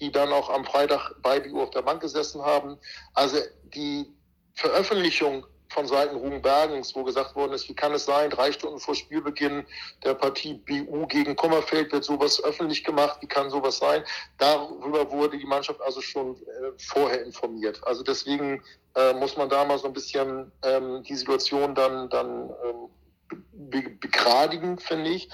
[0.00, 2.78] die dann auch am Freitag bei BU auf der Bank gesessen haben.
[3.14, 3.38] Also
[3.74, 4.06] die
[4.54, 8.94] Veröffentlichung von Seiten Rugenbergens, wo gesagt worden ist, wie kann es sein, drei Stunden vor
[8.94, 9.66] Spielbeginn
[10.02, 14.02] der Partie BU gegen Kummerfeld wird sowas öffentlich gemacht, wie kann sowas sein?
[14.38, 17.80] Darüber wurde die Mannschaft also schon äh, vorher informiert.
[17.86, 18.62] Also deswegen
[18.94, 22.88] äh, muss man da mal so ein bisschen ähm, die Situation dann, dann ähm,
[24.00, 25.28] begradigen, finde ich.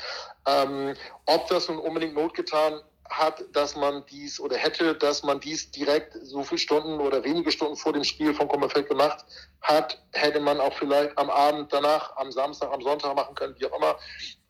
[0.47, 0.95] Ähm,
[1.27, 5.71] ob das nun unbedingt Not getan hat, dass man dies oder hätte, dass man dies
[5.71, 9.25] direkt so viele Stunden oder wenige Stunden vor dem Spiel von Kummerfeld gemacht
[9.61, 13.67] hat, hätte man auch vielleicht am Abend danach, am Samstag, am Sonntag machen können, wie
[13.67, 13.97] auch immer.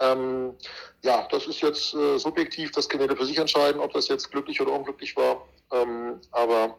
[0.01, 0.57] Ähm,
[1.03, 4.31] ja, das ist jetzt äh, subjektiv, das kann jeder für sich entscheiden, ob das jetzt
[4.31, 5.47] glücklich oder unglücklich war.
[5.73, 6.79] Ähm, aber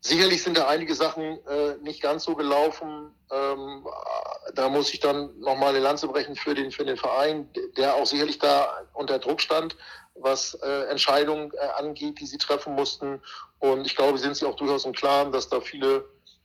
[0.00, 3.14] sicherlich sind da einige Sachen äh, nicht ganz so gelaufen.
[3.30, 3.86] Ähm,
[4.54, 8.06] da muss ich dann nochmal eine Lanze brechen für den, für den Verein, der auch
[8.06, 9.76] sicherlich da unter Druck stand
[10.14, 13.20] was äh, Entscheidungen äh, angeht, die sie treffen mussten.
[13.58, 16.04] Und ich glaube, sind sie auch durchaus im Klaren, dass da viele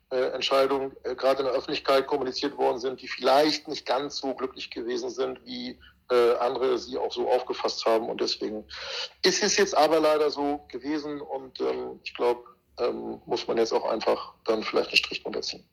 [0.09, 4.33] äh, Entscheidungen äh, gerade in der Öffentlichkeit kommuniziert worden sind, die vielleicht nicht ganz so
[4.33, 5.79] glücklich gewesen sind, wie
[6.09, 8.09] äh, andere sie auch so aufgefasst haben.
[8.09, 8.65] Und deswegen
[9.23, 11.19] ist es jetzt aber leider so gewesen.
[11.19, 12.43] Und ähm, ich glaube,
[12.79, 15.63] ähm, muss man jetzt auch einfach dann vielleicht einen Strich drunter ziehen.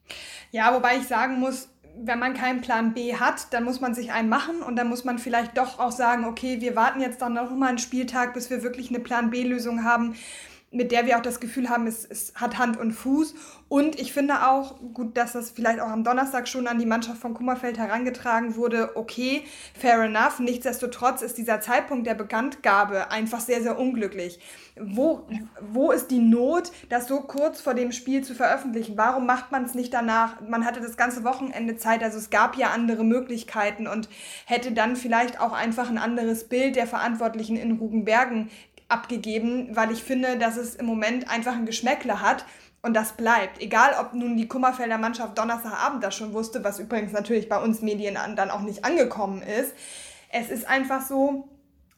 [0.51, 4.13] Ja, wobei ich sagen muss, wenn man keinen Plan B hat, dann muss man sich
[4.13, 7.35] einen machen und dann muss man vielleicht doch auch sagen, okay, wir warten jetzt dann
[7.35, 10.17] noch mal einen Spieltag, bis wir wirklich eine Plan B-Lösung haben,
[10.75, 13.35] mit der wir auch das Gefühl haben, es, es hat Hand und Fuß.
[13.69, 17.19] Und ich finde auch, gut, dass das vielleicht auch am Donnerstag schon an die Mannschaft
[17.19, 19.45] von Kummerfeld herangetragen wurde, okay,
[19.79, 20.41] fair enough.
[20.41, 24.41] Nichtsdestotrotz ist dieser Zeitpunkt der Bekanntgabe einfach sehr, sehr unglücklich.
[24.81, 25.27] Wo,
[25.61, 28.97] wo ist die Not, das so kurz vor dem Spiel zu veröffentlichen?
[28.97, 30.41] Warum macht man es nicht danach?
[30.41, 34.09] Man hatte das ganze Wochenende Zeit, also es gab ja andere Möglichkeiten und
[34.47, 38.51] hätte dann vielleicht auch einfach ein anderes Bild der Verantwortlichen in Rugenbergen
[38.89, 42.45] abgegeben, weil ich finde, dass es im Moment einfach ein Geschmäckle hat
[42.83, 43.61] und das bleibt.
[43.61, 47.81] Egal, ob nun die Kummerfelder Mannschaft Donnerstagabend das schon wusste, was übrigens natürlich bei uns
[47.81, 49.73] Medien dann auch nicht angekommen ist.
[50.31, 51.49] Es ist einfach so,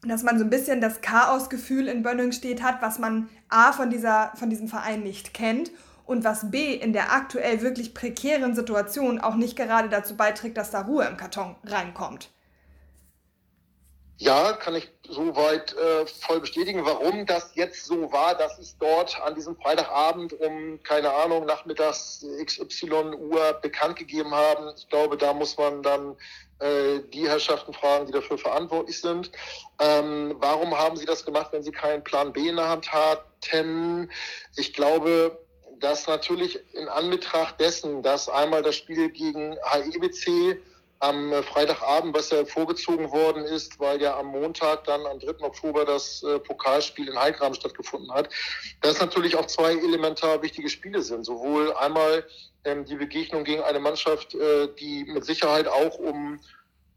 [0.03, 4.31] dass man so ein bisschen das Chaosgefühl in Bönningstedt hat, was man A von, dieser,
[4.35, 5.71] von diesem Verein nicht kennt
[6.05, 10.71] und was B in der aktuell wirklich prekären Situation auch nicht gerade dazu beiträgt, dass
[10.71, 12.31] da Ruhe im Karton reinkommt.
[14.19, 16.83] Ja, kann ich soweit äh, voll bestätigen.
[16.83, 22.25] Warum das jetzt so war, dass es dort an diesem Freitagabend um, keine Ahnung, nachmittags
[22.43, 24.73] XY Uhr bekannt gegeben haben.
[24.75, 26.15] Ich glaube, da muss man dann
[26.59, 29.31] äh, die Herrschaften fragen, die dafür verantwortlich sind.
[29.79, 34.09] Ähm, warum haben sie das gemacht, wenn sie keinen Plan B in der Hand hatten?
[34.55, 35.37] Ich glaube,
[35.79, 40.59] dass natürlich in Anbetracht dessen, dass einmal das Spiel gegen HEBC
[40.99, 45.43] am Freitagabend, was ja vorgezogen worden ist, weil ja am Montag dann am 3.
[45.43, 48.29] Oktober das äh, Pokalspiel in Heilgraben stattgefunden hat,
[48.81, 51.25] dass natürlich auch zwei elementar wichtige Spiele sind.
[51.25, 52.25] Sowohl einmal
[52.65, 56.39] ähm, die Begegnung gegen eine Mannschaft, äh, die mit Sicherheit auch um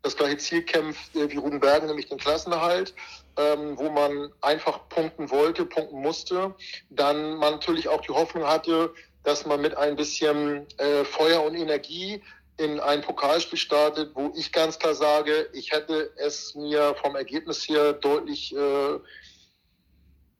[0.02, 2.94] das gleiche Ziel kämpft äh, wie Rudenbergen, nämlich den Klassenerhalt,
[3.36, 6.54] ähm, wo man einfach punkten wollte, punkten musste.
[6.88, 11.54] Dann man natürlich auch die Hoffnung hatte, dass man mit ein bisschen äh, Feuer und
[11.54, 12.22] Energie
[12.60, 17.66] in ein Pokalspiel startet, wo ich ganz klar sage, ich hätte es mir vom Ergebnis
[17.66, 18.98] her deutlich äh,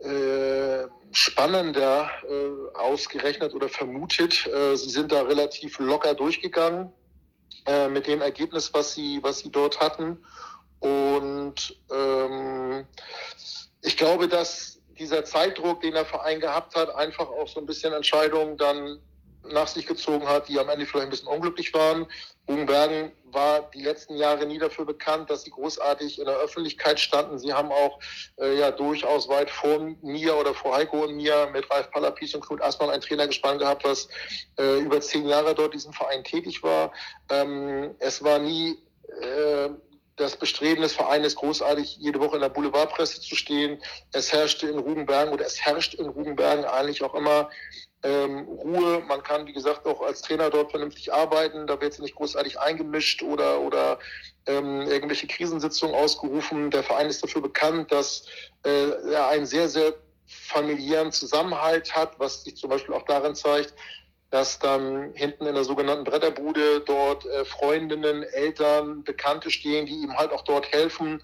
[0.07, 4.47] äh, spannender äh, ausgerechnet oder vermutet.
[4.47, 6.93] Äh, sie sind da relativ locker durchgegangen
[7.67, 10.23] äh, mit dem Ergebnis, was sie, was sie dort hatten.
[10.81, 12.87] Und ähm,
[13.81, 17.95] ich glaube, dass dieser Zeitdruck, den der Verein gehabt hat, einfach auch so ein bisschen
[17.95, 19.01] Entscheidungen dann
[19.49, 22.07] nach sich gezogen hat, die am Ende vielleicht ein bisschen unglücklich waren.
[22.47, 27.39] Bugenbergen war die letzten Jahre nie dafür bekannt, dass sie großartig in der Öffentlichkeit standen.
[27.39, 28.01] Sie haben auch
[28.39, 32.45] äh, ja durchaus weit vor mir oder vor Heiko und mir mit Ralf Palapis und
[32.45, 34.09] Knut Aßmann ein Trainergespann gehabt, was
[34.59, 36.93] äh, über zehn Jahre dort diesen Verein tätig war.
[37.31, 38.79] Ähm, es war nie
[39.21, 39.71] äh,
[40.17, 43.83] das Bestreben des Vereines, großartig jede Woche in der Boulevardpresse zu stehen.
[44.13, 47.51] Es herrschte in Rugenbergen oder es herrscht in Rugenbergen eigentlich auch immer
[48.03, 49.03] ähm, Ruhe.
[49.07, 51.67] Man kann, wie gesagt, auch als Trainer dort vernünftig arbeiten.
[51.67, 53.99] Da wird nicht großartig eingemischt oder, oder
[54.47, 56.71] ähm, irgendwelche Krisensitzungen ausgerufen.
[56.71, 58.27] Der Verein ist dafür bekannt, dass
[58.65, 59.95] äh, er einen sehr, sehr
[60.27, 63.75] familiären Zusammenhalt hat, was sich zum Beispiel auch darin zeigt,
[64.31, 70.17] dass dann hinten in der sogenannten Bretterbude dort äh, Freundinnen, Eltern, Bekannte stehen, die ihm
[70.17, 71.21] halt auch dort helfen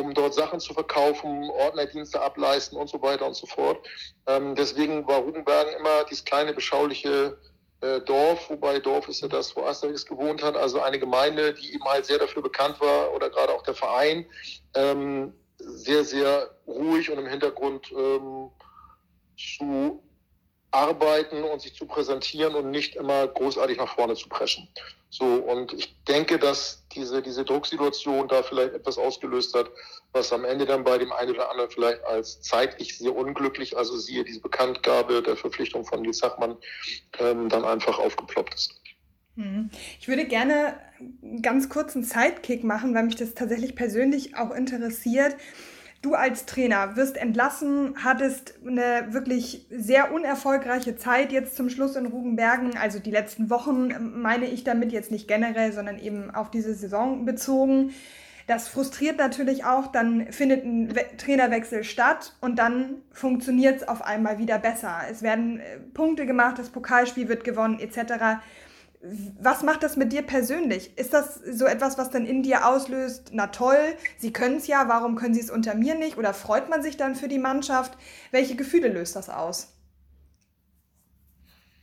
[0.00, 3.86] um dort Sachen zu verkaufen, Ordnerdienste ableisten und so weiter und so fort.
[4.26, 7.38] Ähm, deswegen war Rugenbergen immer dieses kleine, beschauliche
[7.80, 11.74] äh, Dorf, wobei Dorf ist ja das, wo Asterix gewohnt hat, also eine Gemeinde, die
[11.74, 14.26] eben halt sehr dafür bekannt war oder gerade auch der Verein,
[14.74, 18.50] ähm, sehr, sehr ruhig und im Hintergrund ähm,
[19.36, 20.02] zu
[20.70, 24.68] arbeiten und sich zu präsentieren und nicht immer großartig nach vorne zu preschen.
[25.10, 29.70] So, und ich denke, dass diese, diese Drucksituation da vielleicht etwas ausgelöst hat,
[30.12, 33.96] was am Ende dann bei dem einen oder anderen vielleicht als zeitlich sehr unglücklich, also
[33.96, 36.56] siehe diese Bekanntgabe der Verpflichtung von Nils Sachmann,
[37.20, 38.80] ähm, dann einfach aufgeploppt ist.
[39.36, 39.70] Hm.
[40.00, 40.80] Ich würde gerne
[41.42, 45.36] ganz kurz einen Sidekick machen, weil mich das tatsächlich persönlich auch interessiert.
[46.00, 52.06] Du als Trainer wirst entlassen, hattest eine wirklich sehr unerfolgreiche Zeit jetzt zum Schluss in
[52.06, 52.76] Rugenbergen.
[52.76, 57.24] Also die letzten Wochen meine ich damit jetzt nicht generell, sondern eben auf diese Saison
[57.24, 57.92] bezogen.
[58.46, 64.38] Das frustriert natürlich auch, dann findet ein Trainerwechsel statt und dann funktioniert es auf einmal
[64.38, 65.00] wieder besser.
[65.10, 68.38] Es werden äh, Punkte gemacht, das Pokalspiel wird gewonnen etc
[69.00, 70.98] was macht das mit dir persönlich?
[70.98, 74.88] Ist das so etwas, was dann in dir auslöst, na toll, sie können es ja,
[74.88, 76.18] warum können sie es unter mir nicht?
[76.18, 77.92] Oder freut man sich dann für die Mannschaft?
[78.32, 79.68] Welche Gefühle löst das aus?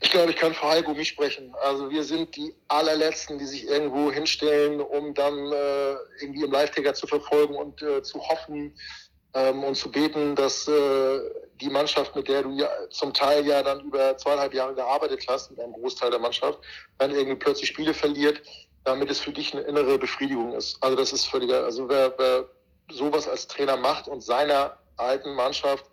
[0.02, 1.56] Ich glaube, ich kann für Heiko mich sprechen.
[1.64, 6.94] Also wir sind die allerletzten, die sich irgendwo hinstellen, um dann äh, irgendwie im Live-Ticker
[6.94, 8.76] zu verfolgen und äh, zu hoffen,
[9.36, 11.20] ähm, und zu beten, dass äh,
[11.62, 15.52] die Mannschaft, mit der du ja zum Teil ja dann über zweieinhalb Jahre gearbeitet hast,
[15.52, 16.60] mit einem Großteil der Mannschaft,
[16.98, 18.42] dann irgendwie plötzlich Spiele verliert,
[18.84, 20.82] damit es für dich eine innere Befriedigung ist.
[20.82, 22.50] Also das ist völliger, also wer, wer
[22.92, 25.86] sowas als Trainer macht und seiner alten Mannschaft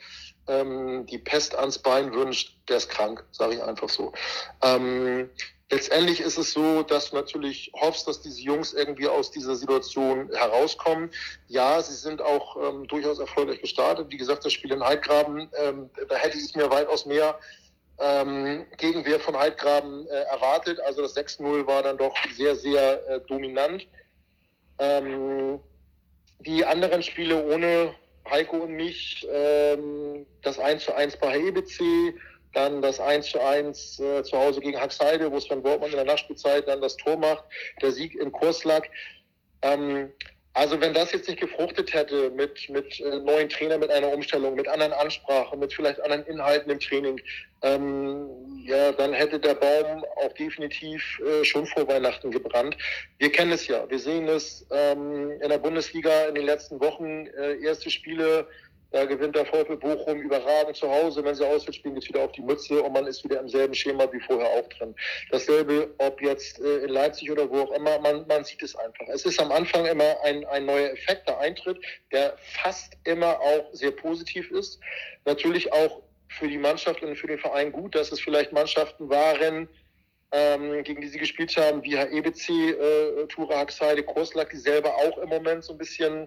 [0.47, 4.13] ähm, die Pest ans Bein wünscht, der ist krank, sage ich einfach so.
[4.63, 5.31] Ähm,
[5.73, 10.29] Letztendlich ist es so, dass du natürlich hoffst, dass diese Jungs irgendwie aus dieser Situation
[10.35, 11.11] herauskommen.
[11.49, 14.11] Ja, sie sind auch ähm, durchaus erfolgreich gestartet.
[14.11, 17.39] Wie gesagt, das Spiel in Heidgraben, ähm, da hätte ich mir weitaus mehr
[17.99, 20.79] ähm, Gegenwehr von Heidgraben äh, erwartet.
[20.81, 23.87] Also das 6-0 war dann doch sehr, sehr äh, dominant.
[24.79, 25.59] Ähm,
[26.41, 27.95] die anderen Spiele ohne
[28.29, 32.15] Heiko und mich ähm, das 1 zu 1 bei EBC,
[32.53, 36.05] dann das 1 zu 1 äh, zu Hause gegen Haxheide, wo Sven Wortmann in der
[36.05, 37.45] Nachspielzeit dann das Tor macht,
[37.81, 38.91] der Sieg in Kurslack.
[39.62, 40.12] Ähm,
[40.55, 44.55] also wenn das jetzt nicht gefruchtet hätte mit, mit äh, neuen Trainern, mit einer Umstellung,
[44.55, 47.19] mit anderen Ansprachen, mit vielleicht anderen Inhalten im Training,
[47.62, 48.29] ähm,
[48.67, 52.77] ja, dann hätte der Baum auch definitiv äh, schon vor Weihnachten gebrannt.
[53.19, 57.27] Wir kennen es ja, wir sehen es ähm, in der Bundesliga in den letzten Wochen,
[57.29, 58.47] äh, erste Spiele
[58.93, 61.25] da gewinnt der VfB Bochum überragend zu Hause.
[61.25, 63.49] Wenn sie auswärts spielen, geht es wieder auf die Mütze und man ist wieder im
[63.49, 64.95] selben Schema wie vorher auch drin.
[65.31, 69.07] Dasselbe, ob jetzt äh, in Leipzig oder wo auch immer, man, man sieht es einfach.
[69.09, 71.79] Es ist am Anfang immer ein, ein neuer Effekt, der eintritt,
[72.13, 74.79] der fast immer auch sehr positiv ist.
[75.25, 79.69] Natürlich auch für die Mannschaft und für den Verein gut, dass es vielleicht Mannschaften waren,
[80.33, 85.19] ähm, gegen die sie gespielt haben, wie HEBC, äh, Tura Haxheide, Kurslack, die selber auch
[85.19, 86.27] im Moment so ein bisschen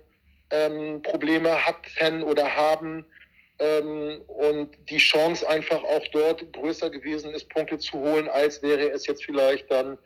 [0.51, 3.05] ähm, Probleme hatten oder haben
[3.59, 8.89] ähm, und die Chance einfach auch dort größer gewesen ist, Punkte zu holen, als wäre
[8.89, 9.97] es jetzt vielleicht dann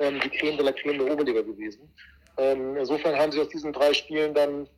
[0.00, 1.92] ähm, die Creme de la Creme der Oberliga gewesen.
[2.38, 4.68] Ähm, insofern haben sie aus diesen drei Spielen dann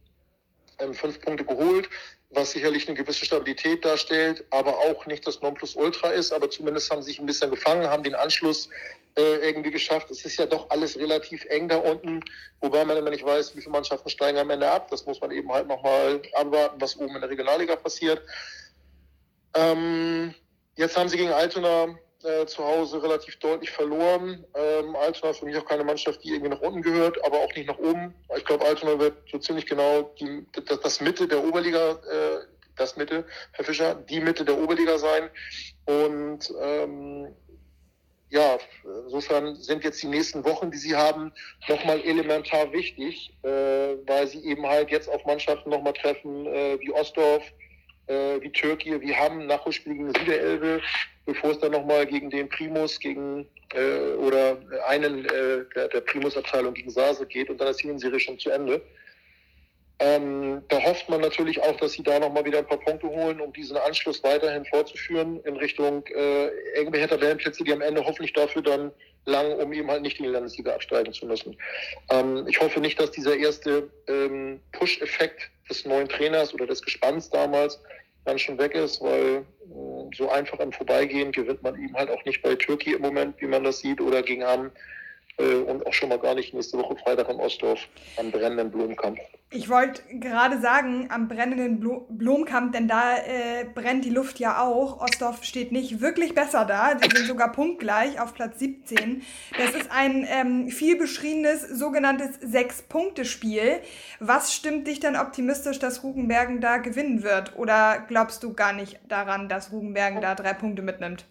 [0.80, 1.88] ähm, fünf Punkte geholt,
[2.30, 6.32] was sicherlich eine gewisse Stabilität darstellt, aber auch nicht das Nonplusultra ist.
[6.32, 8.68] Aber zumindest haben sie sich ein bisschen gefangen, haben den Anschluss
[9.16, 10.10] äh, irgendwie geschafft.
[10.10, 12.22] Es ist ja doch alles relativ eng da unten,
[12.60, 14.90] wobei man immer nicht weiß, wie viele Mannschaften steigen am Ende ab.
[14.90, 18.22] Das muss man eben halt nochmal abwarten, was oben in der Regionalliga passiert.
[19.54, 20.34] Ähm,
[20.76, 24.44] jetzt haben sie gegen Altona äh, zu Hause relativ deutlich verloren.
[24.54, 27.54] Ähm, Altona ist für mich auch keine Mannschaft, die irgendwie nach unten gehört, aber auch
[27.54, 28.14] nicht nach oben.
[28.36, 32.38] Ich glaube, Altona wird so ziemlich genau die, das, das Mitte der Oberliga, äh,
[32.76, 35.30] das Mitte, Herr Fischer, die Mitte der Oberliga sein.
[35.86, 37.34] Und ähm,
[38.30, 38.58] ja,
[39.04, 41.32] insofern sind jetzt die nächsten Wochen, die sie haben,
[41.68, 46.92] nochmal elementar wichtig, äh, weil sie eben halt jetzt auf Mannschaften nochmal treffen, äh, wie
[46.92, 47.42] Ostdorf,
[48.08, 50.80] äh, wie Türkei, wie Hamm, Nachholspiel gegen Süderelbe,
[51.26, 56.74] bevor es dann nochmal gegen den Primus, gegen äh, oder einen äh, der, der Primus-Abteilung
[56.74, 58.82] gegen Sase geht und dann ist die Hinserie schon zu Ende.
[60.00, 63.40] Ähm, da hofft man natürlich auch, dass sie da nochmal wieder ein paar Punkte holen,
[63.40, 68.62] um diesen Anschluss weiterhin fortzuführen in Richtung äh, irgendwelche Tabellenplätze, die am Ende hoffentlich dafür
[68.62, 68.92] dann
[69.26, 71.56] lang, um eben halt nicht in die Landesliga absteigen zu müssen.
[72.10, 77.28] Ähm, ich hoffe nicht, dass dieser erste ähm, Push-Effekt des neuen Trainers oder des Gespanns
[77.28, 77.80] damals
[78.28, 82.24] dann schon weg ist, weil äh, so einfach im Vorbeigehen gewinnt man eben halt auch
[82.24, 84.70] nicht bei Türkei im Moment, wie man das sieht, oder gegen Hamm
[85.38, 87.80] und auch schon mal gar nicht nächste Woche Freitag im Ostdorf
[88.16, 89.20] am brennenden Blumenkampf.
[89.50, 94.62] Ich wollte gerade sagen, am brennenden Blu Blumenkampf, denn da äh, brennt die Luft ja
[94.62, 95.00] auch.
[95.00, 96.98] Ostdorf steht nicht wirklich besser da.
[97.00, 99.22] Sie sind sogar punktgleich auf Platz 17.
[99.56, 103.80] Das ist ein ähm, viel beschriebenes sogenanntes Sechs-Punkte-Spiel.
[104.20, 107.56] Was stimmt dich denn optimistisch, dass Rugenbergen da gewinnen wird?
[107.56, 111.24] Oder glaubst du gar nicht daran, dass Rugenbergen da drei Punkte mitnimmt?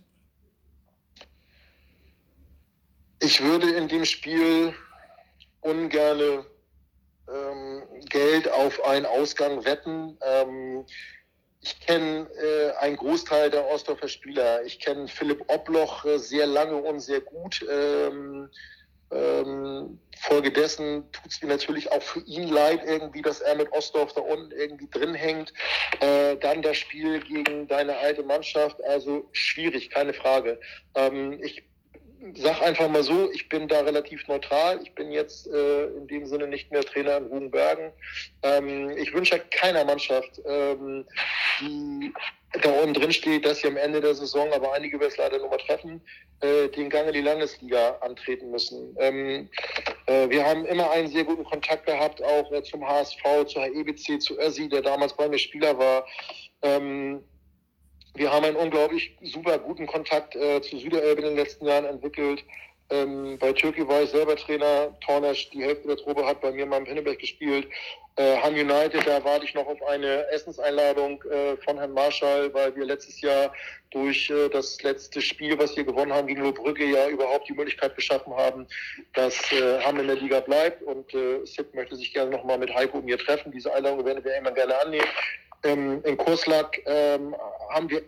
[3.27, 4.73] Ich würde in dem Spiel
[5.59, 6.45] ungerne
[7.27, 10.17] ähm, Geld auf einen Ausgang wetten.
[10.21, 10.85] Ähm,
[11.59, 14.63] ich kenne äh, einen Großteil der Ostdorfer Spieler.
[14.63, 17.65] Ich kenne Philipp Obloch äh, sehr lange und sehr gut.
[17.69, 18.49] Ähm,
[19.11, 24.13] ähm, folgedessen tut es mir natürlich auch für ihn leid, irgendwie, dass er mit Ostdorf
[24.13, 25.51] da unten irgendwie drin hängt.
[25.99, 30.61] Äh, dann das Spiel gegen deine alte Mannschaft, also schwierig, keine Frage.
[30.95, 31.65] Ähm, ich
[32.35, 34.79] sag einfach mal so, ich bin da relativ neutral.
[34.83, 37.91] Ich bin jetzt äh, in dem Sinne nicht mehr Trainer in Rugenbergen.
[38.43, 41.05] Ähm, ich wünsche keiner Mannschaft, ähm,
[41.61, 42.13] die
[42.61, 45.37] da unten drin steht, dass sie am Ende der Saison, aber einige werden es leider
[45.37, 46.01] nur mal treffen,
[46.39, 48.95] äh, den Gang in die Landesliga antreten müssen.
[48.99, 49.49] Ähm,
[50.05, 54.21] äh, wir haben immer einen sehr guten Kontakt gehabt, auch äh, zum HSV, zur HEBC,
[54.21, 56.05] zu Össi, der damals bei mir Spieler war.
[56.61, 57.23] Ähm,
[58.17, 62.43] wir haben einen unglaublich super guten Kontakt äh, zu Süderelbe in den letzten Jahren entwickelt.
[62.89, 64.95] Ähm, bei Türkei war ich selber Trainer.
[65.05, 67.67] Tornesch, die Hälfte der Truppe, hat bei mir mal im Pinneberg gespielt.
[68.15, 72.75] Äh, Han United, da warte ich noch auf eine Essenseinladung äh, von Herrn Marschall, weil
[72.75, 73.53] wir letztes Jahr
[73.91, 77.95] durch äh, das letzte Spiel, was wir gewonnen haben gegen Lohbrücke, ja überhaupt die Möglichkeit
[77.95, 78.65] geschaffen haben,
[79.13, 80.81] dass äh, Hamm in der Liga bleibt.
[80.81, 83.51] Und äh, Sid möchte sich gerne nochmal mit Heiko und mir treffen.
[83.51, 85.07] Diese Einladung werden wir immer gerne annehmen.
[85.67, 87.35] Ähm, in Kurslack ähm,
[87.69, 88.01] haben wir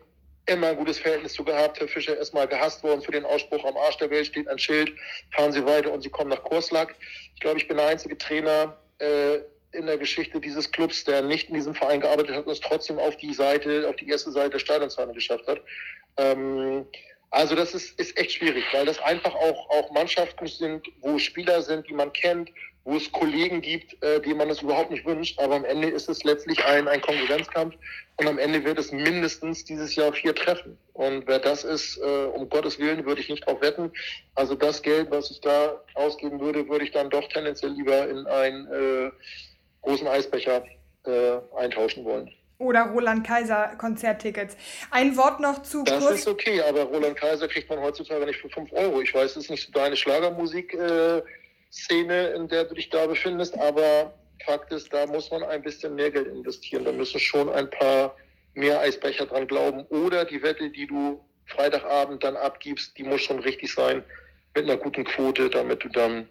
[0.45, 1.79] immer ein gutes Verhältnis zu gehabt.
[1.79, 4.57] Herr Fischer ist mal gehasst worden für den Ausspruch, am Arsch der Welt steht ein
[4.57, 4.91] Schild,
[5.31, 6.95] fahren Sie weiter und Sie kommen nach Kurslack.
[7.35, 9.39] Ich glaube, ich bin der einzige Trainer äh,
[9.71, 12.97] in der Geschichte dieses Clubs, der nicht in diesem Verein gearbeitet hat und es trotzdem
[12.97, 15.61] auf die Seite, auf die erste Seite der Stadionzahlen geschafft hat.
[16.17, 16.87] Ähm,
[17.31, 21.61] Also das ist, ist echt schwierig, weil das einfach auch, auch Mannschaften sind, wo Spieler
[21.61, 22.49] sind, die man kennt,
[22.83, 25.39] wo es Kollegen gibt, äh, die man es überhaupt nicht wünscht.
[25.39, 27.75] Aber am Ende ist es letztlich ein, ein Konkurrenzkampf
[28.17, 30.77] und am Ende wird es mindestens dieses Jahr vier treffen.
[30.93, 33.91] Und wer das ist, äh, um Gottes Willen, würde ich nicht drauf wetten.
[34.35, 38.25] Also das Geld, was ich da ausgeben würde, würde ich dann doch tendenziell lieber in
[38.27, 39.11] einen äh,
[39.81, 40.63] großen Eisbecher
[41.05, 44.55] äh, eintauschen wollen oder Roland Kaiser Konzerttickets.
[44.91, 48.39] Ein Wort noch zu Das Kurs ist okay, aber Roland Kaiser kriegt man heutzutage nicht
[48.39, 49.01] für 5 Euro.
[49.01, 51.38] Ich weiß, es ist nicht so deine Schlagermusik-Szene, äh,
[51.89, 54.13] in der du dich da befindest, aber
[54.45, 56.85] Fakt ist, da muss man ein bisschen mehr Geld investieren.
[56.85, 58.15] Da müssen schon ein paar
[58.53, 59.85] mehr Eisbecher dran glauben.
[59.89, 64.03] Oder die Wette, die du Freitagabend dann abgibst, die muss schon richtig sein
[64.55, 66.27] mit einer guten Quote, damit du dann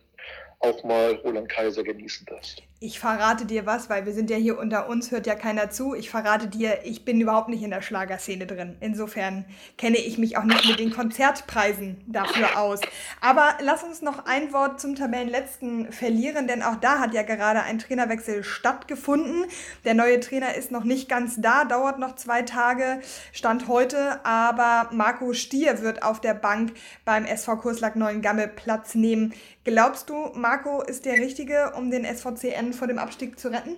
[0.60, 2.62] auch mal Roland Kaiser genießen darfst.
[2.80, 5.96] Ich verrate dir was, weil wir sind ja hier unter uns, hört ja keiner zu.
[5.96, 8.76] Ich verrate dir, ich bin überhaupt nicht in der Schlagerszene drin.
[8.78, 9.44] Insofern
[9.76, 12.80] kenne ich mich auch nicht mit den Konzertpreisen dafür aus.
[13.20, 17.62] Aber lass uns noch ein Wort zum Tabellenletzten verlieren, denn auch da hat ja gerade
[17.62, 19.46] ein Trainerwechsel stattgefunden.
[19.84, 23.00] Der neue Trainer ist noch nicht ganz da, dauert noch zwei Tage,
[23.32, 29.34] stand heute, aber Marco Stier wird auf der Bank beim SV Kurslack Neuengamme Platz nehmen.
[29.68, 33.76] Glaubst du, Marco ist der Richtige, um den SVCN vor dem Abstieg zu retten?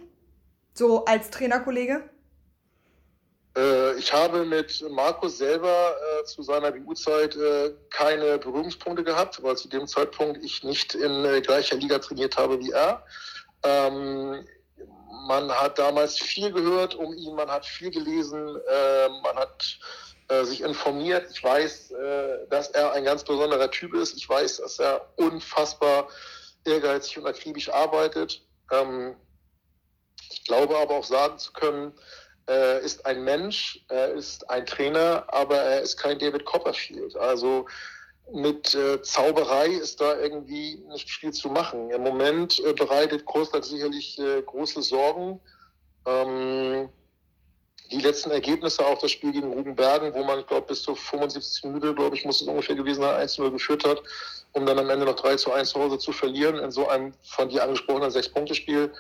[0.73, 2.09] So als Trainerkollege?
[3.57, 9.57] Äh, ich habe mit Markus selber äh, zu seiner BU-Zeit äh, keine Berührungspunkte gehabt, weil
[9.57, 13.05] zu dem Zeitpunkt ich nicht in äh, gleicher Liga trainiert habe wie er.
[13.65, 14.47] Ähm,
[15.27, 18.39] man hat damals viel gehört um ihn, man hat viel gelesen,
[18.71, 19.77] ähm, man hat
[20.31, 21.27] äh, sich informiert.
[21.31, 24.17] Ich weiß, äh, dass er ein ganz besonderer Typ ist.
[24.17, 26.09] Ich weiß, dass er unfassbar
[26.65, 28.43] ehrgeizig und akribisch arbeitet.
[28.71, 29.17] Ähm,
[30.31, 31.93] ich glaube aber auch sagen zu können,
[32.47, 37.17] er ist ein Mensch, er ist ein Trainer, aber er ist kein David Copperfield.
[37.17, 37.67] Also
[38.33, 41.91] mit äh, Zauberei ist da irgendwie nicht viel zu machen.
[41.91, 45.41] Im Moment äh, bereitet Kostak sicherlich äh, große Sorgen.
[46.07, 46.89] Ähm,
[47.91, 51.95] die letzten Ergebnisse, auch das Spiel gegen Rugenbergen, wo man, glaube bis zur 75 Minute,
[51.95, 54.03] glaube ich, muss es ungefähr gewesen sein, 1-0 geführt hat,
[54.53, 57.13] um dann am Ende noch 3 zu 1 zu Hause zu verlieren in so einem
[57.23, 58.93] von dir angesprochenen Sechs-Punkte-Spiel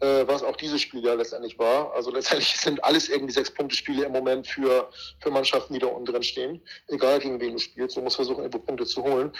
[0.00, 1.92] äh, was auch dieses Spiel ja letztendlich war.
[1.94, 4.88] Also letztendlich sind alles irgendwie Sechs-Punkte-Spiele im Moment für,
[5.20, 6.60] für Mannschaften, die da unten drin stehen.
[6.88, 9.32] Egal gegen wen du spielst, du musst versuchen, irgendwo Punkte zu holen.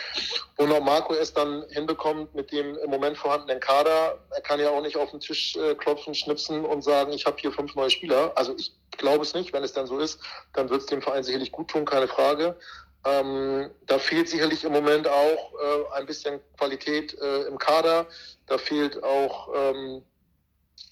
[0.56, 4.70] Und ob Marco es dann hinbekommt mit dem im Moment vorhandenen Kader, er kann ja
[4.70, 7.90] auch nicht auf den Tisch äh, klopfen, schnipsen und sagen, ich habe hier fünf neue
[7.90, 8.32] Spieler.
[8.36, 9.52] Also ich glaube es nicht.
[9.52, 10.20] Wenn es dann so ist,
[10.52, 12.56] dann wird es dem Verein sicherlich gut tun, keine Frage.
[13.06, 18.06] Ähm, da fehlt sicherlich im Moment auch äh, ein bisschen Qualität äh, im Kader.
[18.46, 20.02] Da fehlt auch ähm,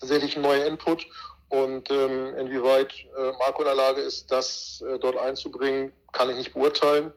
[0.00, 1.06] sicherlich ein neuer Input.
[1.48, 6.36] Und ähm, inwieweit äh, Marco in der Lage ist, das äh, dort einzubringen, kann ich
[6.36, 7.12] nicht beurteilen.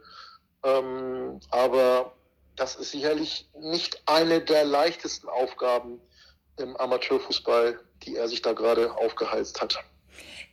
[0.64, 2.12] Ähm, aber
[2.56, 6.02] das ist sicherlich nicht eine der leichtesten Aufgaben
[6.58, 9.80] im Amateurfußball, die er sich da gerade aufgeheizt hat.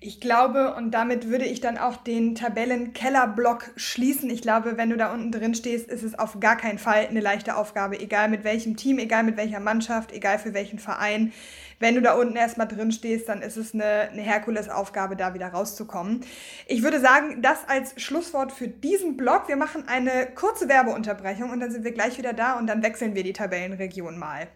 [0.05, 4.31] Ich glaube, und damit würde ich dann auch den Tabellenkellerblock schließen.
[4.31, 7.21] Ich glaube, wenn du da unten drin stehst, ist es auf gar keinen Fall eine
[7.21, 11.33] leichte Aufgabe, egal mit welchem Team, egal mit welcher Mannschaft, egal für welchen Verein.
[11.79, 15.49] Wenn du da unten erstmal drin stehst, dann ist es eine, eine Herkulesaufgabe, da wieder
[15.49, 16.23] rauszukommen.
[16.67, 19.47] Ich würde sagen, das als Schlusswort für diesen Block.
[19.47, 23.15] Wir machen eine kurze Werbeunterbrechung und dann sind wir gleich wieder da und dann wechseln
[23.15, 24.49] wir die Tabellenregion mal.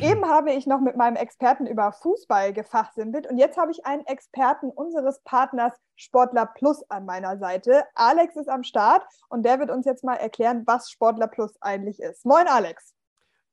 [0.00, 4.04] Eben habe ich noch mit meinem Experten über Fußball gefachsimpelt und jetzt habe ich einen
[4.06, 7.84] Experten unseres Partners Sportler Plus an meiner Seite.
[7.94, 12.00] Alex ist am Start und der wird uns jetzt mal erklären, was Sportler Plus eigentlich
[12.00, 12.26] ist.
[12.26, 12.92] Moin, Alex.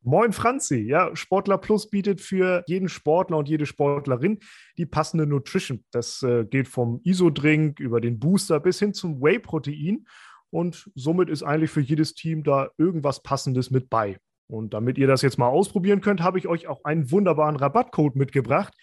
[0.02, 4.40] Moin Franzi, ja, Sportler Plus bietet für jeden Sportler und jede Sportlerin
[4.80, 5.86] die passende Nutrition.
[5.92, 10.08] Das äh, geht vom ISO-Drink über den Booster bis hin zum Whey-Protein
[10.50, 14.18] und somit ist eigentlich für jedes Team da irgendwas Passendes mit bei.
[14.52, 18.18] Und damit ihr das jetzt mal ausprobieren könnt, habe ich euch auch einen wunderbaren Rabattcode
[18.18, 18.74] mitgebracht.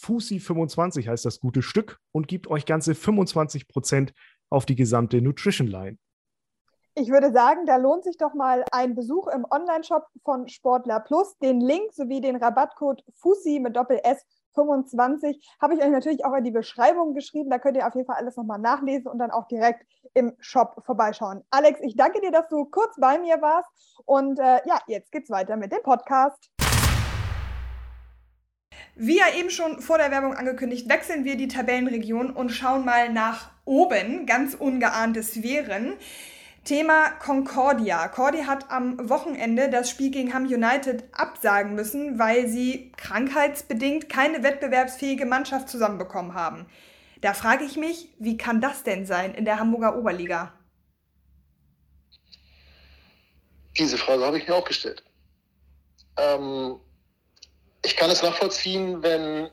[0.00, 4.12] FUSI25 heißt das gute Stück und gibt euch ganze 25%
[4.50, 5.98] auf die gesamte Nutrition Line.
[6.94, 11.38] Ich würde sagen, da lohnt sich doch mal ein Besuch im Online-Shop von Sportler Plus.
[11.38, 16.34] Den Link sowie den Rabattcode FUSI mit Doppel S 25 habe ich euch natürlich auch
[16.34, 17.50] in die Beschreibung geschrieben.
[17.50, 20.82] Da könnt ihr auf jeden Fall alles nochmal nachlesen und dann auch direkt im Shop
[20.84, 21.42] vorbeischauen.
[21.50, 23.68] Alex, ich danke dir, dass du kurz bei mir warst.
[24.04, 26.50] Und äh, ja, jetzt geht's weiter mit dem Podcast.
[28.94, 33.10] Wie ja eben schon vor der Werbung angekündigt, wechseln wir die Tabellenregion und schauen mal
[33.10, 34.26] nach oben.
[34.26, 35.94] Ganz ungeahnte Sphären.
[36.64, 38.06] Thema Concordia.
[38.06, 44.44] Cordy hat am Wochenende das Spiel gegen Ham United absagen müssen, weil sie krankheitsbedingt keine
[44.44, 46.66] wettbewerbsfähige Mannschaft zusammenbekommen haben.
[47.20, 50.52] Da frage ich mich, wie kann das denn sein in der Hamburger Oberliga?
[53.76, 55.02] Diese Frage habe ich mir auch gestellt.
[56.16, 56.78] Ähm,
[57.84, 59.50] ich kann es nachvollziehen, wenn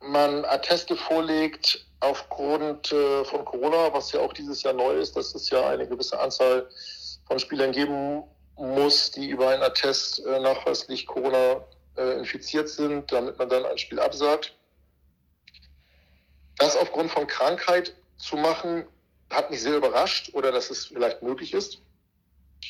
[0.00, 5.34] man Atteste vorlegt aufgrund äh, von Corona, was ja auch dieses Jahr neu ist, dass
[5.34, 6.68] es ja eine gewisse Anzahl
[7.26, 8.24] von Spielern geben
[8.56, 11.64] muss, die über einen Attest äh, nachweislich Corona
[11.96, 14.54] äh, infiziert sind, damit man dann ein Spiel absagt.
[16.58, 18.86] Das aufgrund von Krankheit zu machen,
[19.30, 21.78] hat mich sehr überrascht oder dass es vielleicht möglich ist,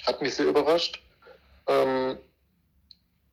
[0.07, 1.03] hat mich sehr überrascht.
[1.66, 2.18] Ähm,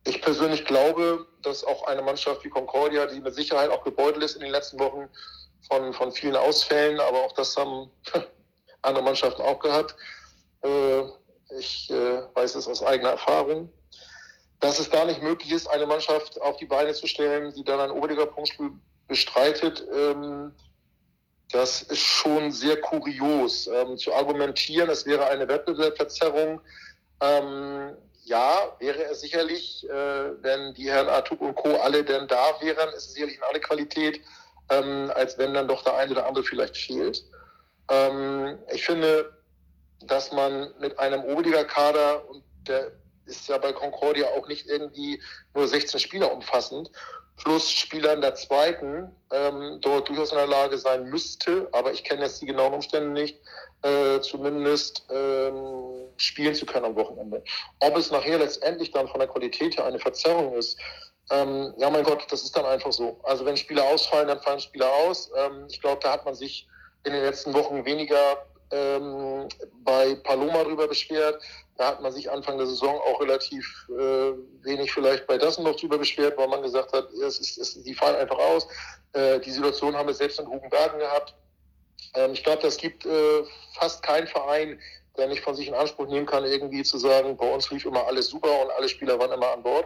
[0.06, 4.36] ich persönlich glaube, dass auch eine Mannschaft wie Concordia, die mit Sicherheit auch gebeutelt ist
[4.36, 5.08] in den letzten Wochen
[5.70, 7.90] von, von vielen Ausfällen, aber auch das haben
[8.82, 9.96] andere Mannschaften auch gehabt.
[10.64, 11.04] Äh,
[11.58, 13.72] ich äh, weiß es aus eigener Erfahrung,
[14.60, 17.80] dass es da nicht möglich ist, eine Mannschaft auf die Beine zu stellen, die dann
[17.80, 18.72] ein Oberliga-Punktspiel
[19.08, 19.86] bestreitet.
[19.94, 20.54] Ähm,
[21.52, 23.68] das ist schon sehr kurios.
[23.68, 26.62] Ähm, zu argumentieren, es wäre eine Wettbewerbsverzerrung,
[27.22, 31.76] ähm, ja, wäre es sicherlich, äh, wenn die Herren Artuk und Co.
[31.78, 34.22] alle denn da wären, ist es sicherlich in alle Qualität,
[34.72, 37.24] ähm, als wenn dann doch der eine oder andere vielleicht fehlt.
[37.90, 39.38] Ähm, ich finde,
[40.06, 42.92] dass man mit einem Oberliga-Kader, und der
[43.26, 45.22] ist ja bei Concordia auch nicht irgendwie
[45.54, 46.90] nur 16 Spieler umfassend,
[47.38, 52.24] plus Spielern der zweiten ähm, dort durchaus in der Lage sein müsste, aber ich kenne
[52.24, 53.40] jetzt die genauen Umstände nicht,
[53.84, 57.44] äh, zumindest ähm, spielen zu können am Wochenende.
[57.80, 60.78] Ob es nachher letztendlich dann von der Qualität her eine Verzerrung ist,
[61.30, 63.20] ähm, ja mein Gott, das ist dann einfach so.
[63.24, 65.32] Also wenn Spieler ausfallen, dann fallen Spieler aus.
[65.36, 66.68] Ähm, ich glaube, da hat man sich
[67.04, 69.48] in den letzten Wochen weniger ähm,
[69.84, 71.42] bei Paloma drüber beschwert.
[71.78, 75.76] Da hat man sich Anfang der Saison auch relativ äh, wenig vielleicht bei Dassen noch
[75.76, 78.68] drüber beschwert, weil man gesagt hat, es ist, es, die fallen einfach aus.
[79.14, 81.34] Äh, die Situation haben wir selbst in Rugenbergen gehabt.
[82.14, 83.44] Ähm, ich glaube, das gibt äh,
[83.80, 84.80] fast keinen Verein,
[85.18, 88.06] der nicht von sich in Anspruch nehmen kann, irgendwie zu sagen, bei uns lief immer
[88.06, 89.86] alles super und alle Spieler waren immer an Bord.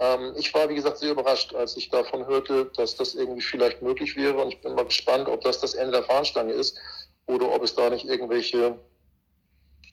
[0.00, 3.82] Ähm, ich war, wie gesagt, sehr überrascht, als ich davon hörte, dass das irgendwie vielleicht
[3.82, 4.42] möglich wäre.
[4.42, 6.78] Und ich bin mal gespannt, ob das das Ende der Fahnenstange ist
[7.26, 8.78] oder ob es da nicht irgendwelche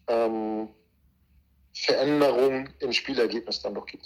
[0.07, 0.69] ähm,
[1.73, 4.03] Veränderungen im Spielergebnis dann noch gibt.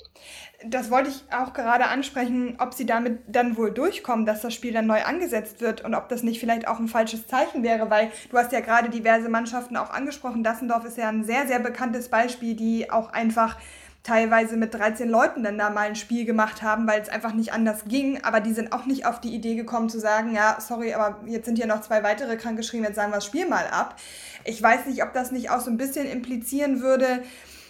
[0.64, 4.74] Das wollte ich auch gerade ansprechen, ob Sie damit dann wohl durchkommen, dass das Spiel
[4.74, 8.12] dann neu angesetzt wird und ob das nicht vielleicht auch ein falsches Zeichen wäre, weil
[8.30, 10.44] du hast ja gerade diverse Mannschaften auch angesprochen.
[10.44, 13.58] Dassendorf ist ja ein sehr, sehr bekanntes Beispiel, die auch einfach
[14.06, 17.54] teilweise mit 13 Leuten dann da mal ein Spiel gemacht haben, weil es einfach nicht
[17.54, 18.24] anders ging.
[18.24, 21.46] Aber die sind auch nicht auf die Idee gekommen zu sagen, ja, sorry, aber jetzt
[21.46, 23.96] sind hier noch zwei weitere krankgeschrieben, jetzt sagen wir das Spiel mal ab.
[24.44, 27.24] Ich weiß nicht, ob das nicht auch so ein bisschen implizieren würde,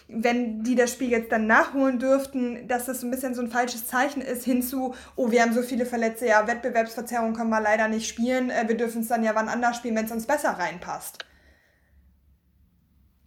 [0.10, 3.50] wenn die das Spiel jetzt dann nachholen dürften, dass das so ein bisschen so ein
[3.50, 7.88] falsches Zeichen ist, hinzu, oh, wir haben so viele Verletzte, ja, Wettbewerbsverzerrung können wir leider
[7.88, 10.52] nicht spielen, äh, wir dürfen es dann ja wann anders spielen, wenn es uns besser
[10.52, 11.26] reinpasst.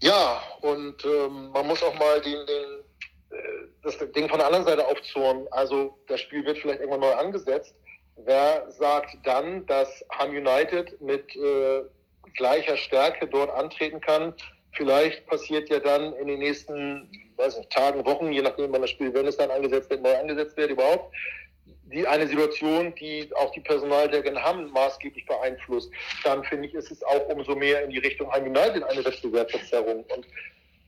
[0.01, 2.88] Ja, und ähm, man muss auch mal den, den
[3.83, 5.47] das Ding von der anderen Seite aufzurren.
[5.51, 7.75] Also das Spiel wird vielleicht irgendwann neu angesetzt.
[8.17, 11.83] Wer sagt dann, dass Ham United mit äh,
[12.35, 14.35] gleicher Stärke dort antreten kann?
[14.73, 17.09] Vielleicht passiert ja dann in den nächsten
[17.39, 20.15] weiß nicht, Tagen, Wochen, je nachdem, wann das Spiel, wenn es dann angesetzt wird, neu
[20.17, 21.15] angesetzt wird überhaupt,
[21.85, 25.91] die eine Situation, die auch die Personaldecke in Hamm maßgeblich beeinflusst,
[26.25, 30.05] dann finde ich, ist es auch umso mehr in die Richtung Ham United eine Wettbewerbsverzerrung.
[30.05, 30.27] Und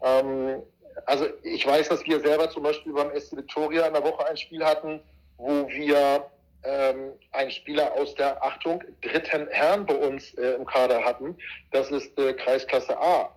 [0.02, 0.62] ähm,
[1.06, 4.36] also ich weiß, dass wir selber zum Beispiel beim SC Victoria in der Woche ein
[4.36, 5.00] Spiel hatten,
[5.36, 6.26] wo wir
[6.62, 11.36] ähm, einen Spieler aus der Achtung dritten Herrn bei uns äh, im Kader hatten.
[11.72, 13.34] Das ist äh, Kreisklasse A.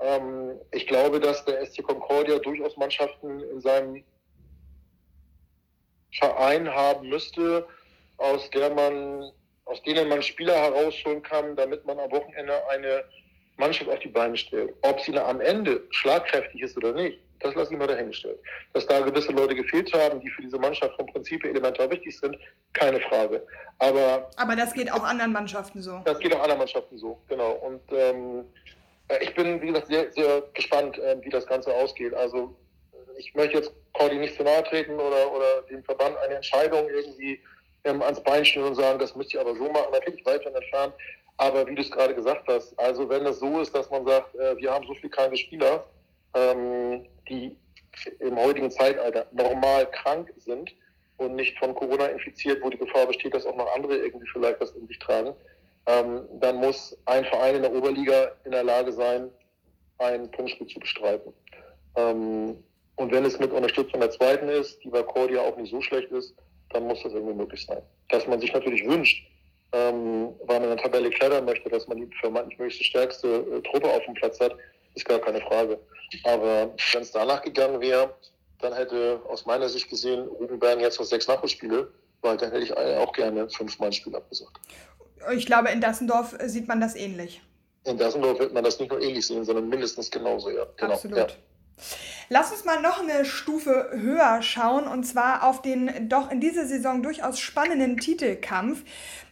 [0.00, 4.04] Ähm, ich glaube, dass der SC Concordia durchaus Mannschaften in seinem
[6.12, 7.66] Verein haben müsste,
[8.18, 9.30] aus der man,
[9.64, 13.04] aus denen man Spieler herausholen kann, damit man am Wochenende eine
[13.56, 14.74] Mannschaft auf die Beine stellt.
[14.82, 18.38] Ob sie am Ende schlagkräftig ist oder nicht, das lasse ich mal dahingestellt.
[18.72, 22.36] Dass da gewisse Leute gefehlt haben, die für diese Mannschaft vom Prinzip elementar wichtig sind,
[22.72, 23.46] keine Frage.
[23.78, 26.00] Aber, Aber das geht auch anderen Mannschaften so.
[26.04, 27.52] Das geht auch anderen Mannschaften so, genau.
[27.52, 28.44] Und ähm,
[29.08, 32.14] äh, ich bin, wie gesagt, sehr, sehr gespannt, äh, wie das Ganze ausgeht.
[32.14, 32.54] Also
[33.18, 37.40] ich möchte jetzt Cordy nicht zu nahe treten oder, oder dem Verband eine Entscheidung irgendwie
[37.84, 39.88] ähm, ans Bein stellen und sagen, das müsst ihr aber so machen.
[39.92, 40.94] Da bin ich weit von entfernt.
[41.38, 44.34] Aber wie du es gerade gesagt hast, also wenn es so ist, dass man sagt,
[44.36, 45.84] äh, wir haben so viele kleine Spieler,
[46.34, 47.56] ähm, die
[48.20, 50.74] im heutigen Zeitalter normal krank sind
[51.18, 54.60] und nicht von Corona infiziert, wo die Gefahr besteht, dass auch noch andere irgendwie vielleicht
[54.60, 55.34] das in sich tragen,
[55.86, 59.30] ähm, dann muss ein Verein in der Oberliga in der Lage sein,
[59.98, 61.32] ein Punktspiel zu bestreiten.
[61.96, 62.62] Ähm,
[62.96, 66.10] und wenn es mit Unterstützung der zweiten ist, die bei Cordia auch nicht so schlecht
[66.10, 66.34] ist,
[66.70, 67.82] dann muss das irgendwie möglich sein.
[68.08, 69.26] Dass man sich natürlich wünscht,
[69.72, 73.62] ähm, weil man in der Tabelle klettern möchte, dass man die vermeintlich möglichst stärkste äh,
[73.62, 74.56] Truppe auf dem Platz hat,
[74.94, 75.78] ist gar keine Frage.
[76.24, 78.14] Aber wenn es danach gegangen wäre,
[78.60, 81.90] dann hätte aus meiner Sicht gesehen Rubenbergen jetzt noch sechs Nachholspiele,
[82.22, 84.58] weil dann hätte ich auch gerne fünfmal ein Spiel abgesagt.
[85.34, 87.42] Ich glaube, in Dassendorf sieht man das ähnlich.
[87.84, 90.66] In Dassendorf wird man das nicht nur ähnlich sehen, sondern mindestens genauso, ja.
[90.76, 90.94] Genau.
[90.94, 91.18] Absolut.
[91.18, 91.26] Ja.
[92.28, 96.66] Lass uns mal noch eine Stufe höher schauen und zwar auf den doch in dieser
[96.66, 98.82] Saison durchaus spannenden Titelkampf.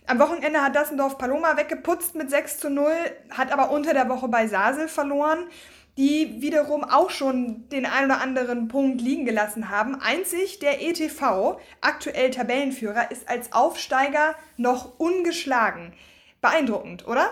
[0.06, 2.92] Am Wochenende hat Dassendorf Paloma weggeputzt mit 6 zu 0,
[3.30, 5.48] hat aber unter der Woche bei Sasel verloren,
[5.96, 10.00] die wiederum auch schon den ein oder anderen Punkt liegen gelassen haben.
[10.00, 15.94] Einzig der ETV, aktuell Tabellenführer, ist als Aufsteiger noch ungeschlagen.
[16.40, 17.30] Beeindruckend, oder?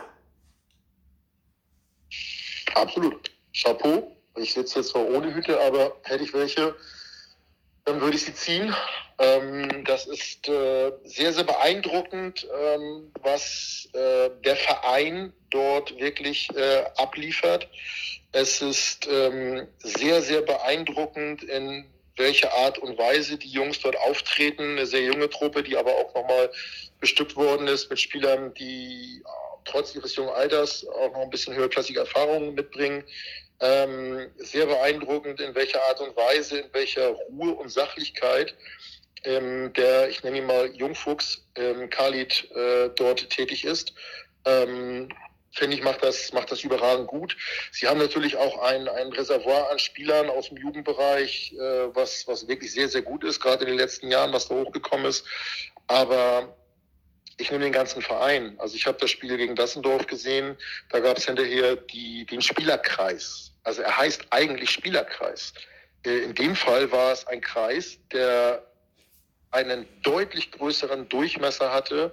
[2.75, 3.31] Absolut.
[3.53, 4.17] Chapeau.
[4.37, 6.75] Ich sitze jetzt zwar ohne Hüte, aber hätte ich welche,
[7.85, 8.75] dann würde ich sie ziehen.
[9.19, 16.85] Ähm, das ist äh, sehr, sehr beeindruckend, ähm, was äh, der Verein dort wirklich äh,
[16.97, 17.69] abliefert.
[18.33, 24.73] Es ist ähm, sehr, sehr beeindruckend, in welcher Art und Weise die Jungs dort auftreten.
[24.73, 26.51] Eine sehr junge Truppe, die aber auch nochmal
[27.01, 29.23] bestückt worden ist mit Spielern, die
[29.65, 33.05] trotz ihres jungen Alters auch noch ein bisschen höherklassige Erfahrungen mitbringen.
[33.61, 38.57] Ähm, sehr beeindruckend, in welcher Art und Weise, in welcher Ruhe und Sachlichkeit
[39.25, 43.95] ähm, der, ich nenne ihn mal Jungfuchs, ähm, Khalid äh, dort tätig ist.
[44.45, 45.09] Ähm,
[45.53, 47.37] finde ich, macht das, macht das überragend gut.
[47.73, 52.49] Sie haben natürlich auch ein, ein Reservoir an Spielern aus dem Jugendbereich, äh, was, was
[52.49, 55.25] wirklich sehr, sehr gut ist, gerade in den letzten Jahren, was da hochgekommen ist.
[55.87, 56.57] Aber
[57.43, 58.55] ich nehme den ganzen Verein.
[58.59, 60.57] Also ich habe das Spiel gegen Dassendorf gesehen,
[60.91, 63.53] da gab es hinterher die, den Spielerkreis.
[63.65, 65.53] Also er heißt eigentlich Spielerkreis.
[66.05, 68.65] Äh, in dem Fall war es ein Kreis, der
[69.51, 72.13] einen deutlich größeren Durchmesser hatte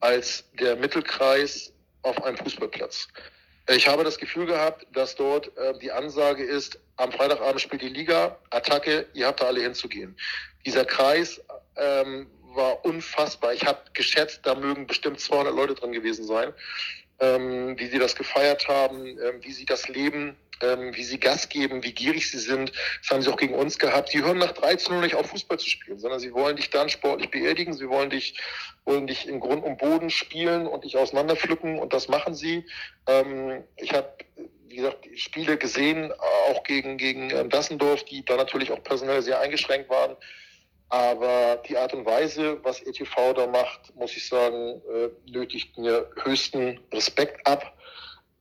[0.00, 1.72] als der Mittelkreis
[2.02, 3.08] auf einem Fußballplatz.
[3.66, 7.82] Äh, ich habe das Gefühl gehabt, dass dort äh, die Ansage ist, am Freitagabend spielt
[7.82, 10.16] die Liga, Attacke, ihr habt da alle hinzugehen.
[10.64, 11.40] Dieser Kreis
[11.76, 13.52] ähm, war unfassbar.
[13.52, 16.52] Ich habe geschätzt, da mögen bestimmt 200 Leute drin gewesen sein,
[17.18, 21.48] ähm, wie sie das gefeiert haben, ähm, wie sie das leben ähm, wie sie Gas
[21.48, 22.72] geben, wie gierig sie sind.
[23.02, 24.12] Das haben sie auch gegen uns gehabt.
[24.12, 26.88] Die hören nach 13 Uhr nicht auf, Fußball zu spielen, sondern sie wollen dich dann
[26.88, 27.72] sportlich beerdigen.
[27.72, 28.38] Sie wollen dich,
[28.84, 32.66] wollen dich in Grund und Boden spielen und dich auseinanderpflücken und das machen sie.
[33.06, 34.12] Ähm, ich habe
[34.68, 36.12] wie gesagt, Spiele gesehen,
[36.48, 40.16] auch gegen, gegen ähm, Dassendorf, die da natürlich auch personell sehr eingeschränkt waren.
[40.90, 46.10] Aber die Art und Weise, was ETV da macht, muss ich sagen, äh, nötigt mir
[46.22, 47.72] höchsten Respekt ab.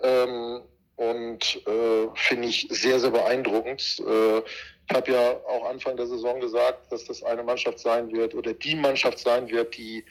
[0.02, 0.62] Ähm,
[0.96, 4.02] und äh, finde ich sehr, sehr beeindruckend.
[4.06, 8.34] Äh, ich habe ja auch Anfang der Saison gesagt, dass das eine Mannschaft sein wird
[8.34, 10.04] oder die Mannschaft sein wird, die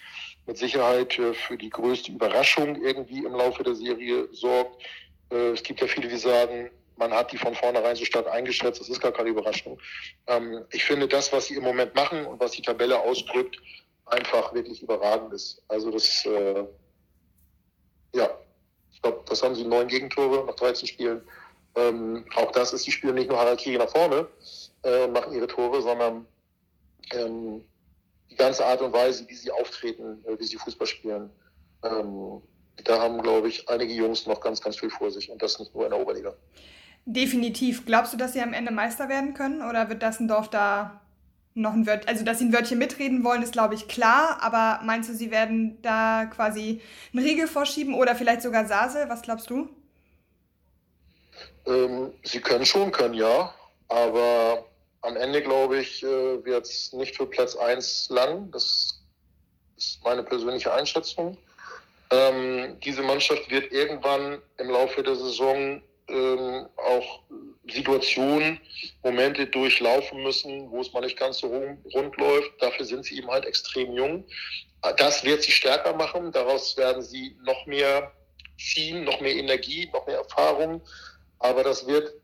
[0.46, 4.82] mit Sicherheit äh, für die größte Überraschung irgendwie im Laufe der Serie sorgt.
[5.30, 8.80] Äh, es gibt ja viele, die sagen, man hat die von vornherein so stark eingeschätzt,
[8.80, 9.80] das ist gar keine Überraschung.
[10.26, 13.58] Ähm, ich finde das, was sie im Moment machen und was die Tabelle ausdrückt,
[14.06, 15.62] einfach wirklich überragend ist.
[15.68, 16.64] Also das, äh,
[18.14, 18.30] ja,
[18.92, 21.22] ich glaube, das haben sie neun Gegentore nach 13 Spielen.
[21.76, 24.26] Ähm, auch das ist, die spielen nicht nur Harakiri nach vorne
[24.82, 26.26] äh, und machen ihre Tore, sondern
[27.12, 27.64] ähm,
[28.30, 31.30] die ganze Art und Weise, wie sie auftreten, äh, wie sie Fußball spielen.
[31.84, 32.42] Ähm,
[32.84, 35.74] da haben, glaube ich, einige Jungs noch ganz, ganz viel vor sich und das nicht
[35.74, 36.34] nur in der Oberliga.
[37.10, 37.86] Definitiv.
[37.86, 41.00] Glaubst du, dass sie am Ende Meister werden können oder wird Dassendorf da
[41.54, 44.84] noch ein Wörtchen, also dass sie ein Wörtchen mitreden wollen, ist glaube ich klar, aber
[44.84, 46.82] meinst du, sie werden da quasi
[47.14, 49.06] einen Riegel vorschieben oder vielleicht sogar Sase?
[49.08, 49.70] Was glaubst du?
[51.64, 53.54] Ähm, sie können schon, können ja,
[53.88, 54.66] aber
[55.00, 58.50] am Ende glaube ich, äh, wird es nicht für Platz 1 lang.
[58.50, 59.00] Das
[59.78, 61.38] ist meine persönliche Einschätzung.
[62.10, 67.22] Ähm, diese Mannschaft wird irgendwann im Laufe der Saison ähm, auch
[67.70, 68.60] Situationen,
[69.02, 71.48] Momente durchlaufen müssen, wo es mal nicht ganz so
[71.94, 72.50] rund läuft.
[72.60, 74.24] Dafür sind sie eben halt extrem jung.
[74.96, 76.32] Das wird sie stärker machen.
[76.32, 78.12] Daraus werden sie noch mehr
[78.58, 80.82] ziehen, noch mehr Energie, noch mehr Erfahrung.
[81.40, 82.14] Aber das wird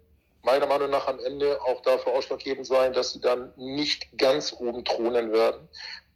[0.42, 4.84] meiner Meinung nach am Ende auch dafür ausschlaggebend sein, dass sie dann nicht ganz oben
[4.84, 5.68] thronen werden.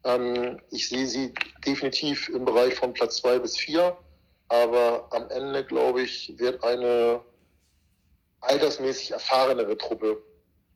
[0.04, 1.34] Ähm, ich sehe sie
[1.66, 3.96] definitiv im Bereich von Platz zwei bis vier.
[4.48, 7.20] Aber am Ende, glaube ich, wird eine
[8.40, 10.22] altersmäßig erfahrenere Truppe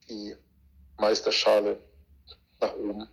[0.09, 0.35] die
[0.97, 1.79] Meisterschale
[2.59, 3.07] nach oben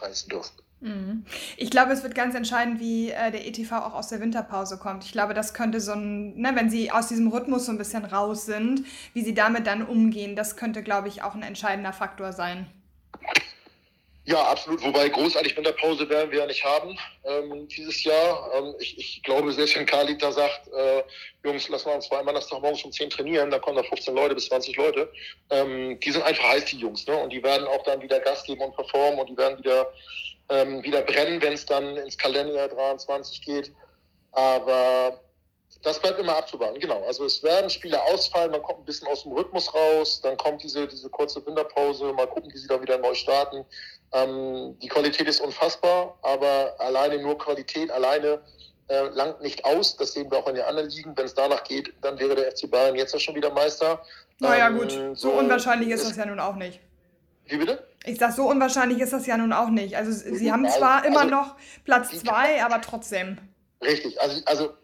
[0.00, 0.56] reißen dürfen.
[0.80, 1.24] Mhm.
[1.56, 5.04] Ich glaube, es wird ganz entscheidend, wie äh, der ETV auch aus der Winterpause kommt.
[5.04, 8.04] Ich glaube, das könnte so ein, ne, wenn sie aus diesem Rhythmus so ein bisschen
[8.04, 8.84] raus sind,
[9.14, 12.66] wie sie damit dann umgehen, das könnte, glaube ich, auch ein entscheidender Faktor sein.
[14.26, 14.82] Ja, absolut.
[14.82, 18.50] Wobei großartig Winterpause werden wir ja nicht haben ähm, dieses Jahr.
[18.54, 21.04] Ähm, ich, ich glaube, selbst wenn Karl da sagt, äh,
[21.44, 24.16] Jungs, lass mal uns zweimal das Tag morgens um 10 trainieren, da kommen da 15
[24.16, 25.12] Leute bis 20 Leute.
[25.50, 27.06] Ähm, die sind einfach heiß, die Jungs.
[27.06, 27.16] Ne?
[27.16, 29.92] Und die werden auch dann wieder Gas geben und performen und die werden wieder,
[30.48, 33.70] ähm, wieder brennen, wenn es dann ins Kalenderjahr 23 geht.
[34.32, 35.20] Aber
[35.82, 37.02] das bleibt immer abzuwarten, genau.
[37.04, 40.62] Also es werden Spieler ausfallen, man kommt ein bisschen aus dem Rhythmus raus, dann kommt
[40.62, 43.64] diese, diese kurze Winterpause, mal gucken, wie sie dann wieder neu starten.
[44.12, 48.40] Ähm, die Qualität ist unfassbar, aber alleine nur Qualität, alleine
[48.88, 49.96] äh, langt nicht aus.
[49.96, 51.16] Das sehen wir auch in den anderen Ligen.
[51.16, 54.02] Wenn es danach geht, dann wäre der FC Bayern jetzt ja schon wieder Meister.
[54.38, 56.80] Naja ähm, gut, so, so unwahrscheinlich ist, ist das ja nun auch nicht.
[57.46, 57.86] Wie bitte?
[58.04, 59.96] Ich sag, so unwahrscheinlich ist das ja nun auch nicht.
[59.96, 63.38] Also sie haben zwar also, immer noch Platz zwei, aber trotzdem.
[63.82, 64.74] Richtig, also, also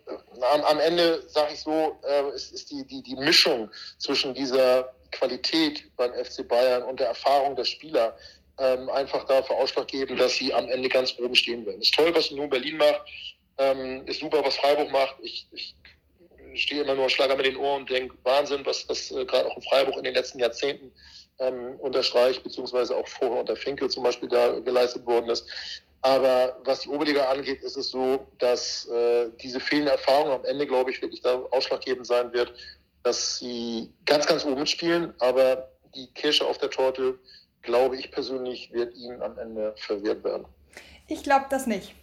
[0.52, 4.92] am, am Ende sage ich so, äh, es ist die, die, die Mischung zwischen dieser
[5.12, 8.16] Qualität beim FC Bayern und der Erfahrung der Spieler
[8.62, 11.82] ähm, einfach dafür Ausschlag geben, dass sie am Ende ganz oben stehen werden.
[11.82, 13.02] Ist toll, was nun Berlin macht,
[13.58, 15.16] ähm, ist super, was Freiburg macht.
[15.20, 15.74] Ich, ich
[16.54, 19.56] stehe immer nur Schlager mit den Ohren und denke, Wahnsinn, was, was äh, gerade auch
[19.56, 20.92] in Freiburg in den letzten Jahrzehnten
[21.40, 25.44] ähm, unter Streich, beziehungsweise auch vorher unter Finkel zum Beispiel da geleistet worden ist.
[26.02, 30.66] Aber was die Oberliga angeht, ist es so, dass äh, diese fehlende Erfahrung am Ende,
[30.66, 32.52] glaube ich, wirklich da ausschlaggebend sein wird,
[33.02, 35.14] dass sie ganz, ganz oben spielen.
[35.18, 37.18] Aber die Kirsche auf der Torte,
[37.62, 40.46] glaube ich persönlich, wird ihnen am Ende verwehrt werden.
[41.08, 41.94] Ich glaube das nicht.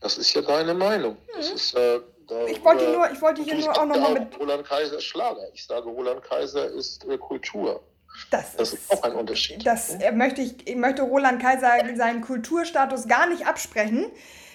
[0.00, 1.16] Das ist ja deine Meinung.
[1.34, 1.40] Mhm.
[1.40, 2.00] Ist, äh,
[2.48, 4.38] ich wollte nur, ich wollte hier nur auch nochmal mit.
[4.38, 5.46] Roland Kaiser ist Schlager.
[5.52, 7.82] Ich sage, Roland Kaiser ist äh, Kultur.
[8.30, 9.66] Das, das ist auch ein Unterschied.
[9.66, 14.10] Das äh, möchte ich, ich möchte Roland Kaiser seinen Kulturstatus gar nicht absprechen.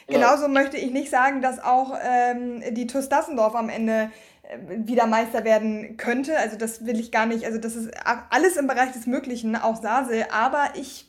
[0.08, 0.48] Genauso ja.
[0.48, 4.12] möchte ich nicht sagen, dass auch ähm, die TuS Dassendorf am Ende
[4.66, 6.38] wieder Meister werden könnte.
[6.38, 7.46] Also das will ich gar nicht.
[7.46, 7.92] Also das ist
[8.30, 10.26] alles im Bereich des Möglichen, auch Sasel.
[10.32, 11.08] Aber ich,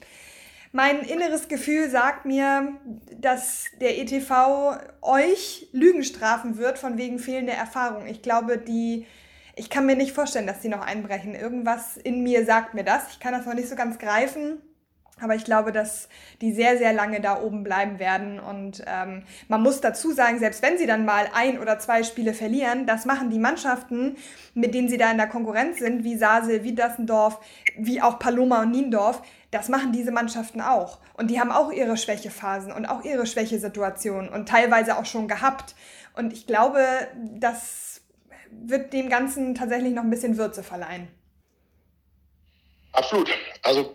[0.72, 2.74] mein inneres Gefühl sagt mir,
[3.18, 8.06] dass der ETV euch Lügen strafen wird von wegen fehlender Erfahrung.
[8.06, 9.06] Ich glaube, die
[9.56, 11.34] ich kann mir nicht vorstellen, dass die noch einbrechen.
[11.34, 13.12] Irgendwas in mir sagt mir das.
[13.12, 14.62] Ich kann das noch nicht so ganz greifen.
[15.22, 16.08] Aber ich glaube, dass
[16.40, 18.40] die sehr, sehr lange da oben bleiben werden.
[18.40, 22.34] Und ähm, man muss dazu sagen, selbst wenn sie dann mal ein oder zwei Spiele
[22.34, 24.16] verlieren, das machen die Mannschaften,
[24.54, 27.40] mit denen sie da in der Konkurrenz sind, wie Sasel, wie Dassendorf,
[27.76, 30.98] wie auch Paloma und Niendorf, das machen diese Mannschaften auch.
[31.14, 35.74] Und die haben auch ihre Schwächephasen und auch ihre Schwächesituationen und teilweise auch schon gehabt.
[36.14, 36.84] Und ich glaube,
[37.38, 37.90] dass
[38.50, 41.08] wird dem Ganzen tatsächlich noch ein bisschen Würze verleihen.
[42.92, 43.30] Absolut.
[43.62, 43.94] Also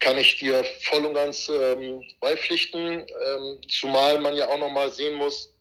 [0.00, 4.90] kann ich dir voll und ganz ähm, beipflichten, ähm, zumal man ja auch noch mal
[4.90, 5.52] sehen muss,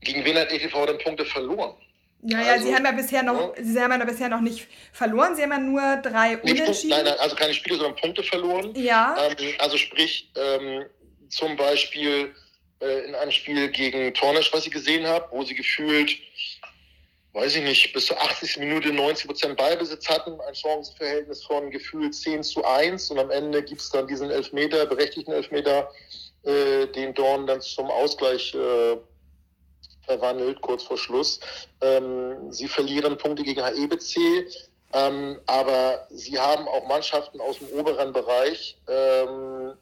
[0.00, 1.74] gegen wen hat ETV denn Punkte verloren?
[2.22, 3.62] Ja, ja, also, sie haben ja bisher noch, ja.
[3.62, 5.36] sie haben ja bisher noch nicht verloren.
[5.36, 6.90] Sie haben ja nur drei nicht Unentschieden.
[6.90, 8.74] Nein, nein, also keine Spiele, sondern Punkte verloren.
[8.74, 9.16] Ja.
[9.18, 10.86] Ähm, also sprich, ähm,
[11.28, 12.34] zum Beispiel
[12.80, 16.16] äh, in einem Spiel gegen Tornisch, was ich gesehen habe, wo sie gefühlt,
[17.36, 18.56] weiß ich nicht, bis zur 80.
[18.56, 23.62] Minute 90 Prozent Ballbesitz hatten, ein Chancenverhältnis von gefühlt 10 zu 1 und am Ende
[23.62, 25.90] gibt es dann diesen Elfmeter, berechtigten Elfmeter,
[26.44, 28.96] äh, den Dorn dann zum Ausgleich äh,
[30.06, 31.38] verwandelt, kurz vor Schluss.
[31.82, 34.48] Ähm, sie verlieren Punkte gegen HEBC,
[34.94, 39.74] ähm, aber sie haben auch Mannschaften aus dem oberen Bereich, ähm,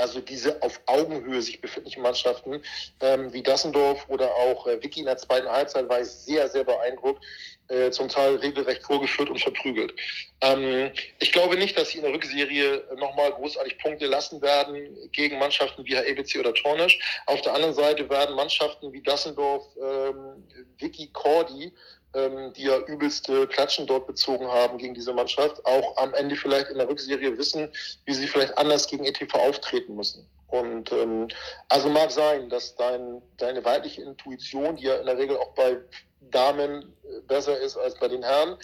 [0.00, 2.62] also diese auf Augenhöhe sich befindlichen Mannschaften,
[3.00, 6.64] ähm, wie Dassendorf oder auch äh, Vicky in der zweiten Halbzeit, war ich sehr, sehr
[6.64, 7.24] beeindruckt,
[7.68, 9.94] äh, zum Teil regelrecht vorgeführt und verprügelt.
[10.40, 10.90] Ähm,
[11.20, 15.84] ich glaube nicht, dass sie in der Rückserie nochmal großartig Punkte lassen werden gegen Mannschaften
[15.84, 16.98] wie HEBC oder Tornisch.
[17.26, 20.44] Auf der anderen Seite werden Mannschaften wie Dassendorf, ähm,
[20.78, 21.72] Vicky Cordy
[22.14, 26.68] ähm, die ja übelste Klatschen dort bezogen haben gegen diese Mannschaft, auch am Ende vielleicht
[26.70, 27.70] in der Rückserie wissen,
[28.04, 30.26] wie sie vielleicht anders gegen ETV auftreten müssen.
[30.48, 31.28] Und ähm,
[31.68, 35.78] also mag sein, dass dein, deine weibliche Intuition, die ja in der Regel auch bei
[36.20, 38.56] Damen äh, besser ist als bei den Herren,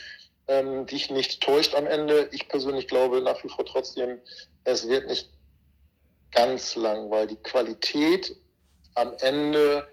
[0.49, 2.29] ähm, dich nicht täuscht am Ende.
[2.33, 4.21] Ich persönlich glaube nach wie vor trotzdem,
[4.65, 5.31] es wird nicht
[6.33, 8.37] ganz lang, weil die Qualität
[8.95, 9.87] am Ende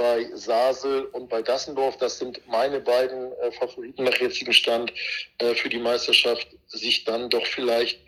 [0.00, 4.90] bei Sasel und bei Dassendorf, das sind meine beiden äh, Favoriten nach jetzigem Stand
[5.36, 8.00] äh, für die Meisterschaft, sich dann doch vielleicht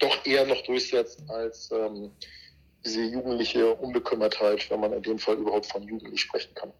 [0.00, 2.10] doch eher noch durchsetzt als ähm,
[2.84, 6.74] diese jugendliche Unbekümmertheit, wenn man in dem Fall überhaupt von Jugendlich sprechen kann.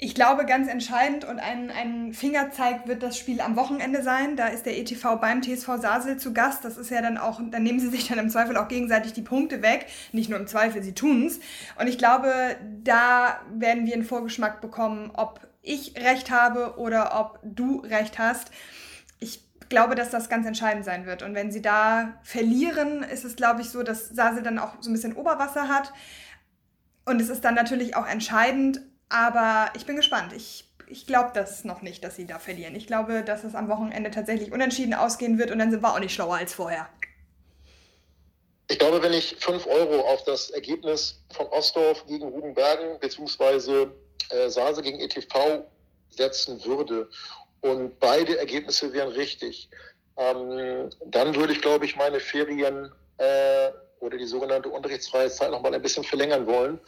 [0.00, 4.36] Ich glaube, ganz entscheidend und ein, ein Fingerzeig wird das Spiel am Wochenende sein.
[4.36, 6.64] Da ist der ETV beim TSV Sasel zu Gast.
[6.64, 9.22] Das ist ja dann auch, dann nehmen sie sich dann im Zweifel auch gegenseitig die
[9.22, 9.86] Punkte weg.
[10.12, 11.40] Nicht nur im Zweifel, sie tun's.
[11.80, 12.32] Und ich glaube,
[12.84, 18.52] da werden wir einen Vorgeschmack bekommen, ob ich recht habe oder ob du recht hast.
[19.18, 21.24] Ich glaube, dass das ganz entscheidend sein wird.
[21.24, 24.90] Und wenn sie da verlieren, ist es, glaube ich, so, dass Sase dann auch so
[24.90, 25.92] ein bisschen Oberwasser hat.
[27.04, 30.32] Und es ist dann natürlich auch entscheidend, aber ich bin gespannt.
[30.32, 32.74] Ich, ich glaube das noch nicht, dass sie da verlieren.
[32.74, 36.00] Ich glaube, dass es am Wochenende tatsächlich unentschieden ausgehen wird und dann sind wir auch
[36.00, 36.88] nicht schlauer als vorher.
[38.70, 43.90] Ich glaube, wenn ich 5 Euro auf das Ergebnis von Ostdorf gegen Rubenbergen beziehungsweise
[44.30, 45.64] äh, Sase gegen ETV
[46.10, 47.08] setzen würde
[47.62, 49.70] und beide Ergebnisse wären richtig,
[50.18, 55.74] ähm, dann würde ich, glaube ich, meine Ferien äh, oder die sogenannte unterrichtsfreie Zeit nochmal
[55.74, 56.78] ein bisschen verlängern wollen,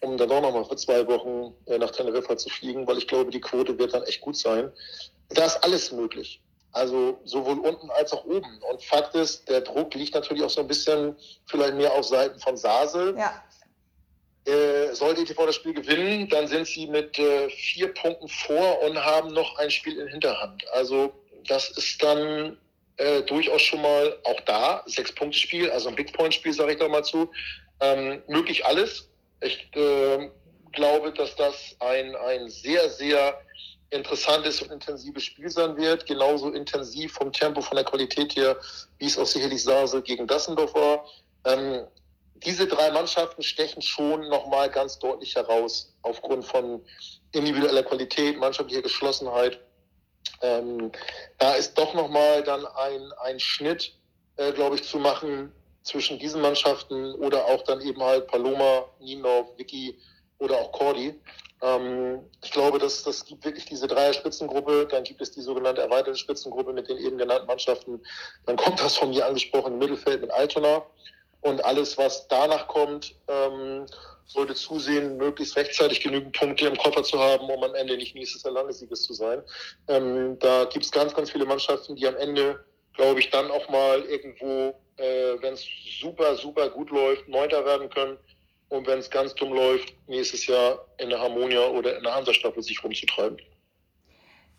[0.00, 3.30] um dann doch nochmal für zwei Wochen äh, nach Teneriffa zu fliegen, weil ich glaube,
[3.30, 4.72] die Quote wird dann echt gut sein.
[5.30, 6.40] Da ist alles möglich.
[6.72, 8.60] Also sowohl unten als auch oben.
[8.70, 12.38] Und Fakt ist, der Druck liegt natürlich auch so ein bisschen vielleicht mehr auf Seiten
[12.38, 13.16] von Sasel.
[13.16, 13.42] Ja.
[14.44, 18.96] Äh, sollte ETV das Spiel gewinnen, dann sind sie mit äh, vier Punkten vor und
[18.96, 20.66] haben noch ein Spiel in Hinterhand.
[20.72, 21.12] Also
[21.46, 22.56] das ist dann
[22.96, 27.30] äh, durchaus schon mal auch da, Sechs-Punkte-Spiel, also ein Big-Point-Spiel, sage ich doch mal zu.
[27.80, 29.08] Ähm, möglich alles.
[29.40, 30.30] Ich äh,
[30.72, 33.40] glaube, dass das ein, ein sehr, sehr
[33.90, 36.06] interessantes und intensives Spiel sein wird.
[36.06, 38.56] Genauso intensiv vom Tempo, von der Qualität her,
[38.98, 41.04] wie es auch sicherlich Sase gegen Dassendorf war.
[41.44, 41.86] Ähm,
[42.44, 46.84] diese drei Mannschaften stechen schon nochmal ganz deutlich heraus aufgrund von
[47.32, 49.60] individueller Qualität, mannschaftlicher Geschlossenheit.
[50.42, 50.92] Ähm,
[51.38, 53.92] da ist doch nochmal dann ein, ein Schnitt,
[54.36, 55.52] äh, glaube ich, zu machen
[55.88, 59.98] zwischen diesen Mannschaften oder auch dann eben halt Paloma, Nienlauf, Vicky
[60.38, 61.18] oder auch Cordy.
[61.62, 66.18] Ähm, ich glaube, dass das gibt wirklich diese Dreier-Spitzengruppe, dann gibt es die sogenannte erweiterte
[66.18, 68.00] Spitzengruppe mit den eben genannten Mannschaften.
[68.44, 70.84] Dann kommt das von mir angesprochene Mittelfeld mit Altona
[71.40, 73.86] und alles, was danach kommt, ähm,
[74.26, 78.42] sollte zusehen, möglichst rechtzeitig genügend Punkte im Koffer zu haben, um am Ende nicht nächstes
[78.42, 79.42] Jahr Landessieges zu sein.
[79.88, 82.62] Ähm, da gibt es ganz, ganz viele Mannschaften, die am Ende,
[82.98, 85.64] glaube ich, dann auch mal irgendwo, äh, wenn es
[86.00, 88.18] super, super gut läuft, Neunter werden können
[88.68, 92.62] und wenn es ganz dumm läuft, nächstes Jahr in der Harmonia oder in der Hansa-Staffel
[92.62, 93.38] sich rumzutreiben.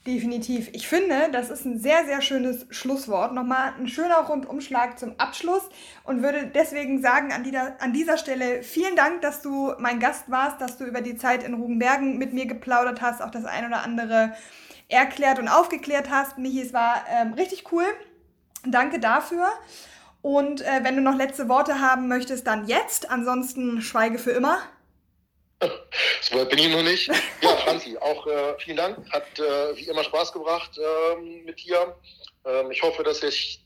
[0.08, 0.70] Definitiv.
[0.72, 3.34] Ich finde, das ist ein sehr, sehr schönes Schlusswort.
[3.34, 5.64] Nochmal ein schöner Rundumschlag zum Abschluss
[6.06, 10.32] und würde deswegen sagen an, die, an dieser Stelle vielen Dank, dass du mein Gast
[10.32, 13.68] warst, dass du über die Zeit in Rugenbergen mit mir geplaudert hast, auch das ein
[13.68, 14.34] oder andere
[14.88, 16.38] erklärt und aufgeklärt hast.
[16.38, 17.84] Michi, es war ähm, richtig cool.
[18.66, 19.47] Danke dafür.
[20.22, 23.10] Und äh, wenn du noch letzte Worte haben möchtest, dann jetzt.
[23.10, 24.62] Ansonsten schweige für immer.
[26.22, 27.10] So weit bin ich noch nicht.
[27.41, 28.97] Ja, Franzi, auch äh, vielen Dank.
[29.12, 31.95] Hat äh, wie immer Spaß gebracht ähm, mit dir.
[32.45, 33.62] Ähm, ich hoffe, dass sich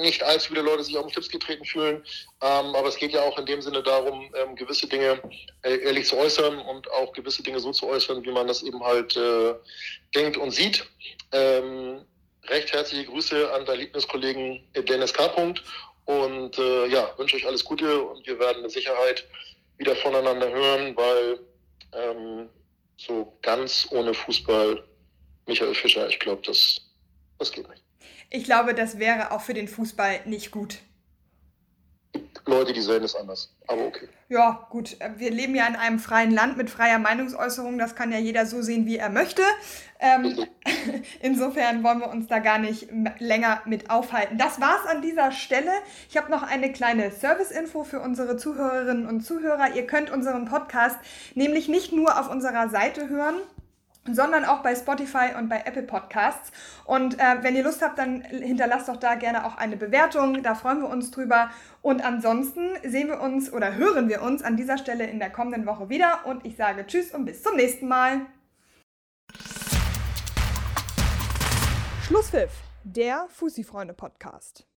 [0.00, 2.04] nicht allzu viele Leute sich auf den Schlips getreten fühlen.
[2.40, 5.20] Ähm, aber es geht ja auch in dem Sinne darum, ähm, gewisse Dinge
[5.62, 8.82] äh, ehrlich zu äußern und auch gewisse Dinge so zu äußern, wie man das eben
[8.82, 9.54] halt äh,
[10.14, 10.86] denkt und sieht.
[11.32, 12.04] Ähm,
[12.48, 15.54] recht herzliche Grüße an deinen Lieblingskollegen Dennis K.
[16.04, 19.26] Und äh, ja, wünsche euch alles Gute und wir werden mit Sicherheit
[19.76, 21.38] wieder voneinander hören, weil
[21.92, 22.48] ähm,
[22.96, 24.82] so ganz ohne Fußball,
[25.46, 26.80] Michael Fischer, ich glaube, das,
[27.38, 27.82] das geht nicht.
[28.30, 30.78] Ich glaube, das wäre auch für den Fußball nicht gut.
[32.48, 33.54] Leute, die sehen es anders.
[33.66, 34.08] Aber okay.
[34.30, 34.96] Ja, gut.
[35.16, 37.78] Wir leben ja in einem freien Land mit freier Meinungsäußerung.
[37.78, 39.42] Das kann ja jeder so sehen, wie er möchte.
[40.00, 40.46] Ähm,
[41.20, 42.88] insofern wollen wir uns da gar nicht
[43.18, 44.38] länger mit aufhalten.
[44.38, 45.70] Das war's an dieser Stelle.
[46.08, 49.74] Ich habe noch eine kleine Service-Info für unsere Zuhörerinnen und Zuhörer.
[49.74, 50.98] Ihr könnt unseren Podcast
[51.34, 53.36] nämlich nicht nur auf unserer Seite hören,
[54.14, 56.52] sondern auch bei Spotify und bei Apple Podcasts.
[56.84, 60.42] Und äh, wenn ihr Lust habt, dann hinterlasst doch da gerne auch eine Bewertung.
[60.42, 61.50] Da freuen wir uns drüber.
[61.82, 65.66] Und ansonsten sehen wir uns oder hören wir uns an dieser Stelle in der kommenden
[65.66, 66.26] Woche wieder.
[66.26, 68.26] Und ich sage Tschüss und bis zum nächsten Mal.
[72.06, 72.52] Schlusspfiff,
[72.84, 74.68] der Fussi-Freunde-Podcast.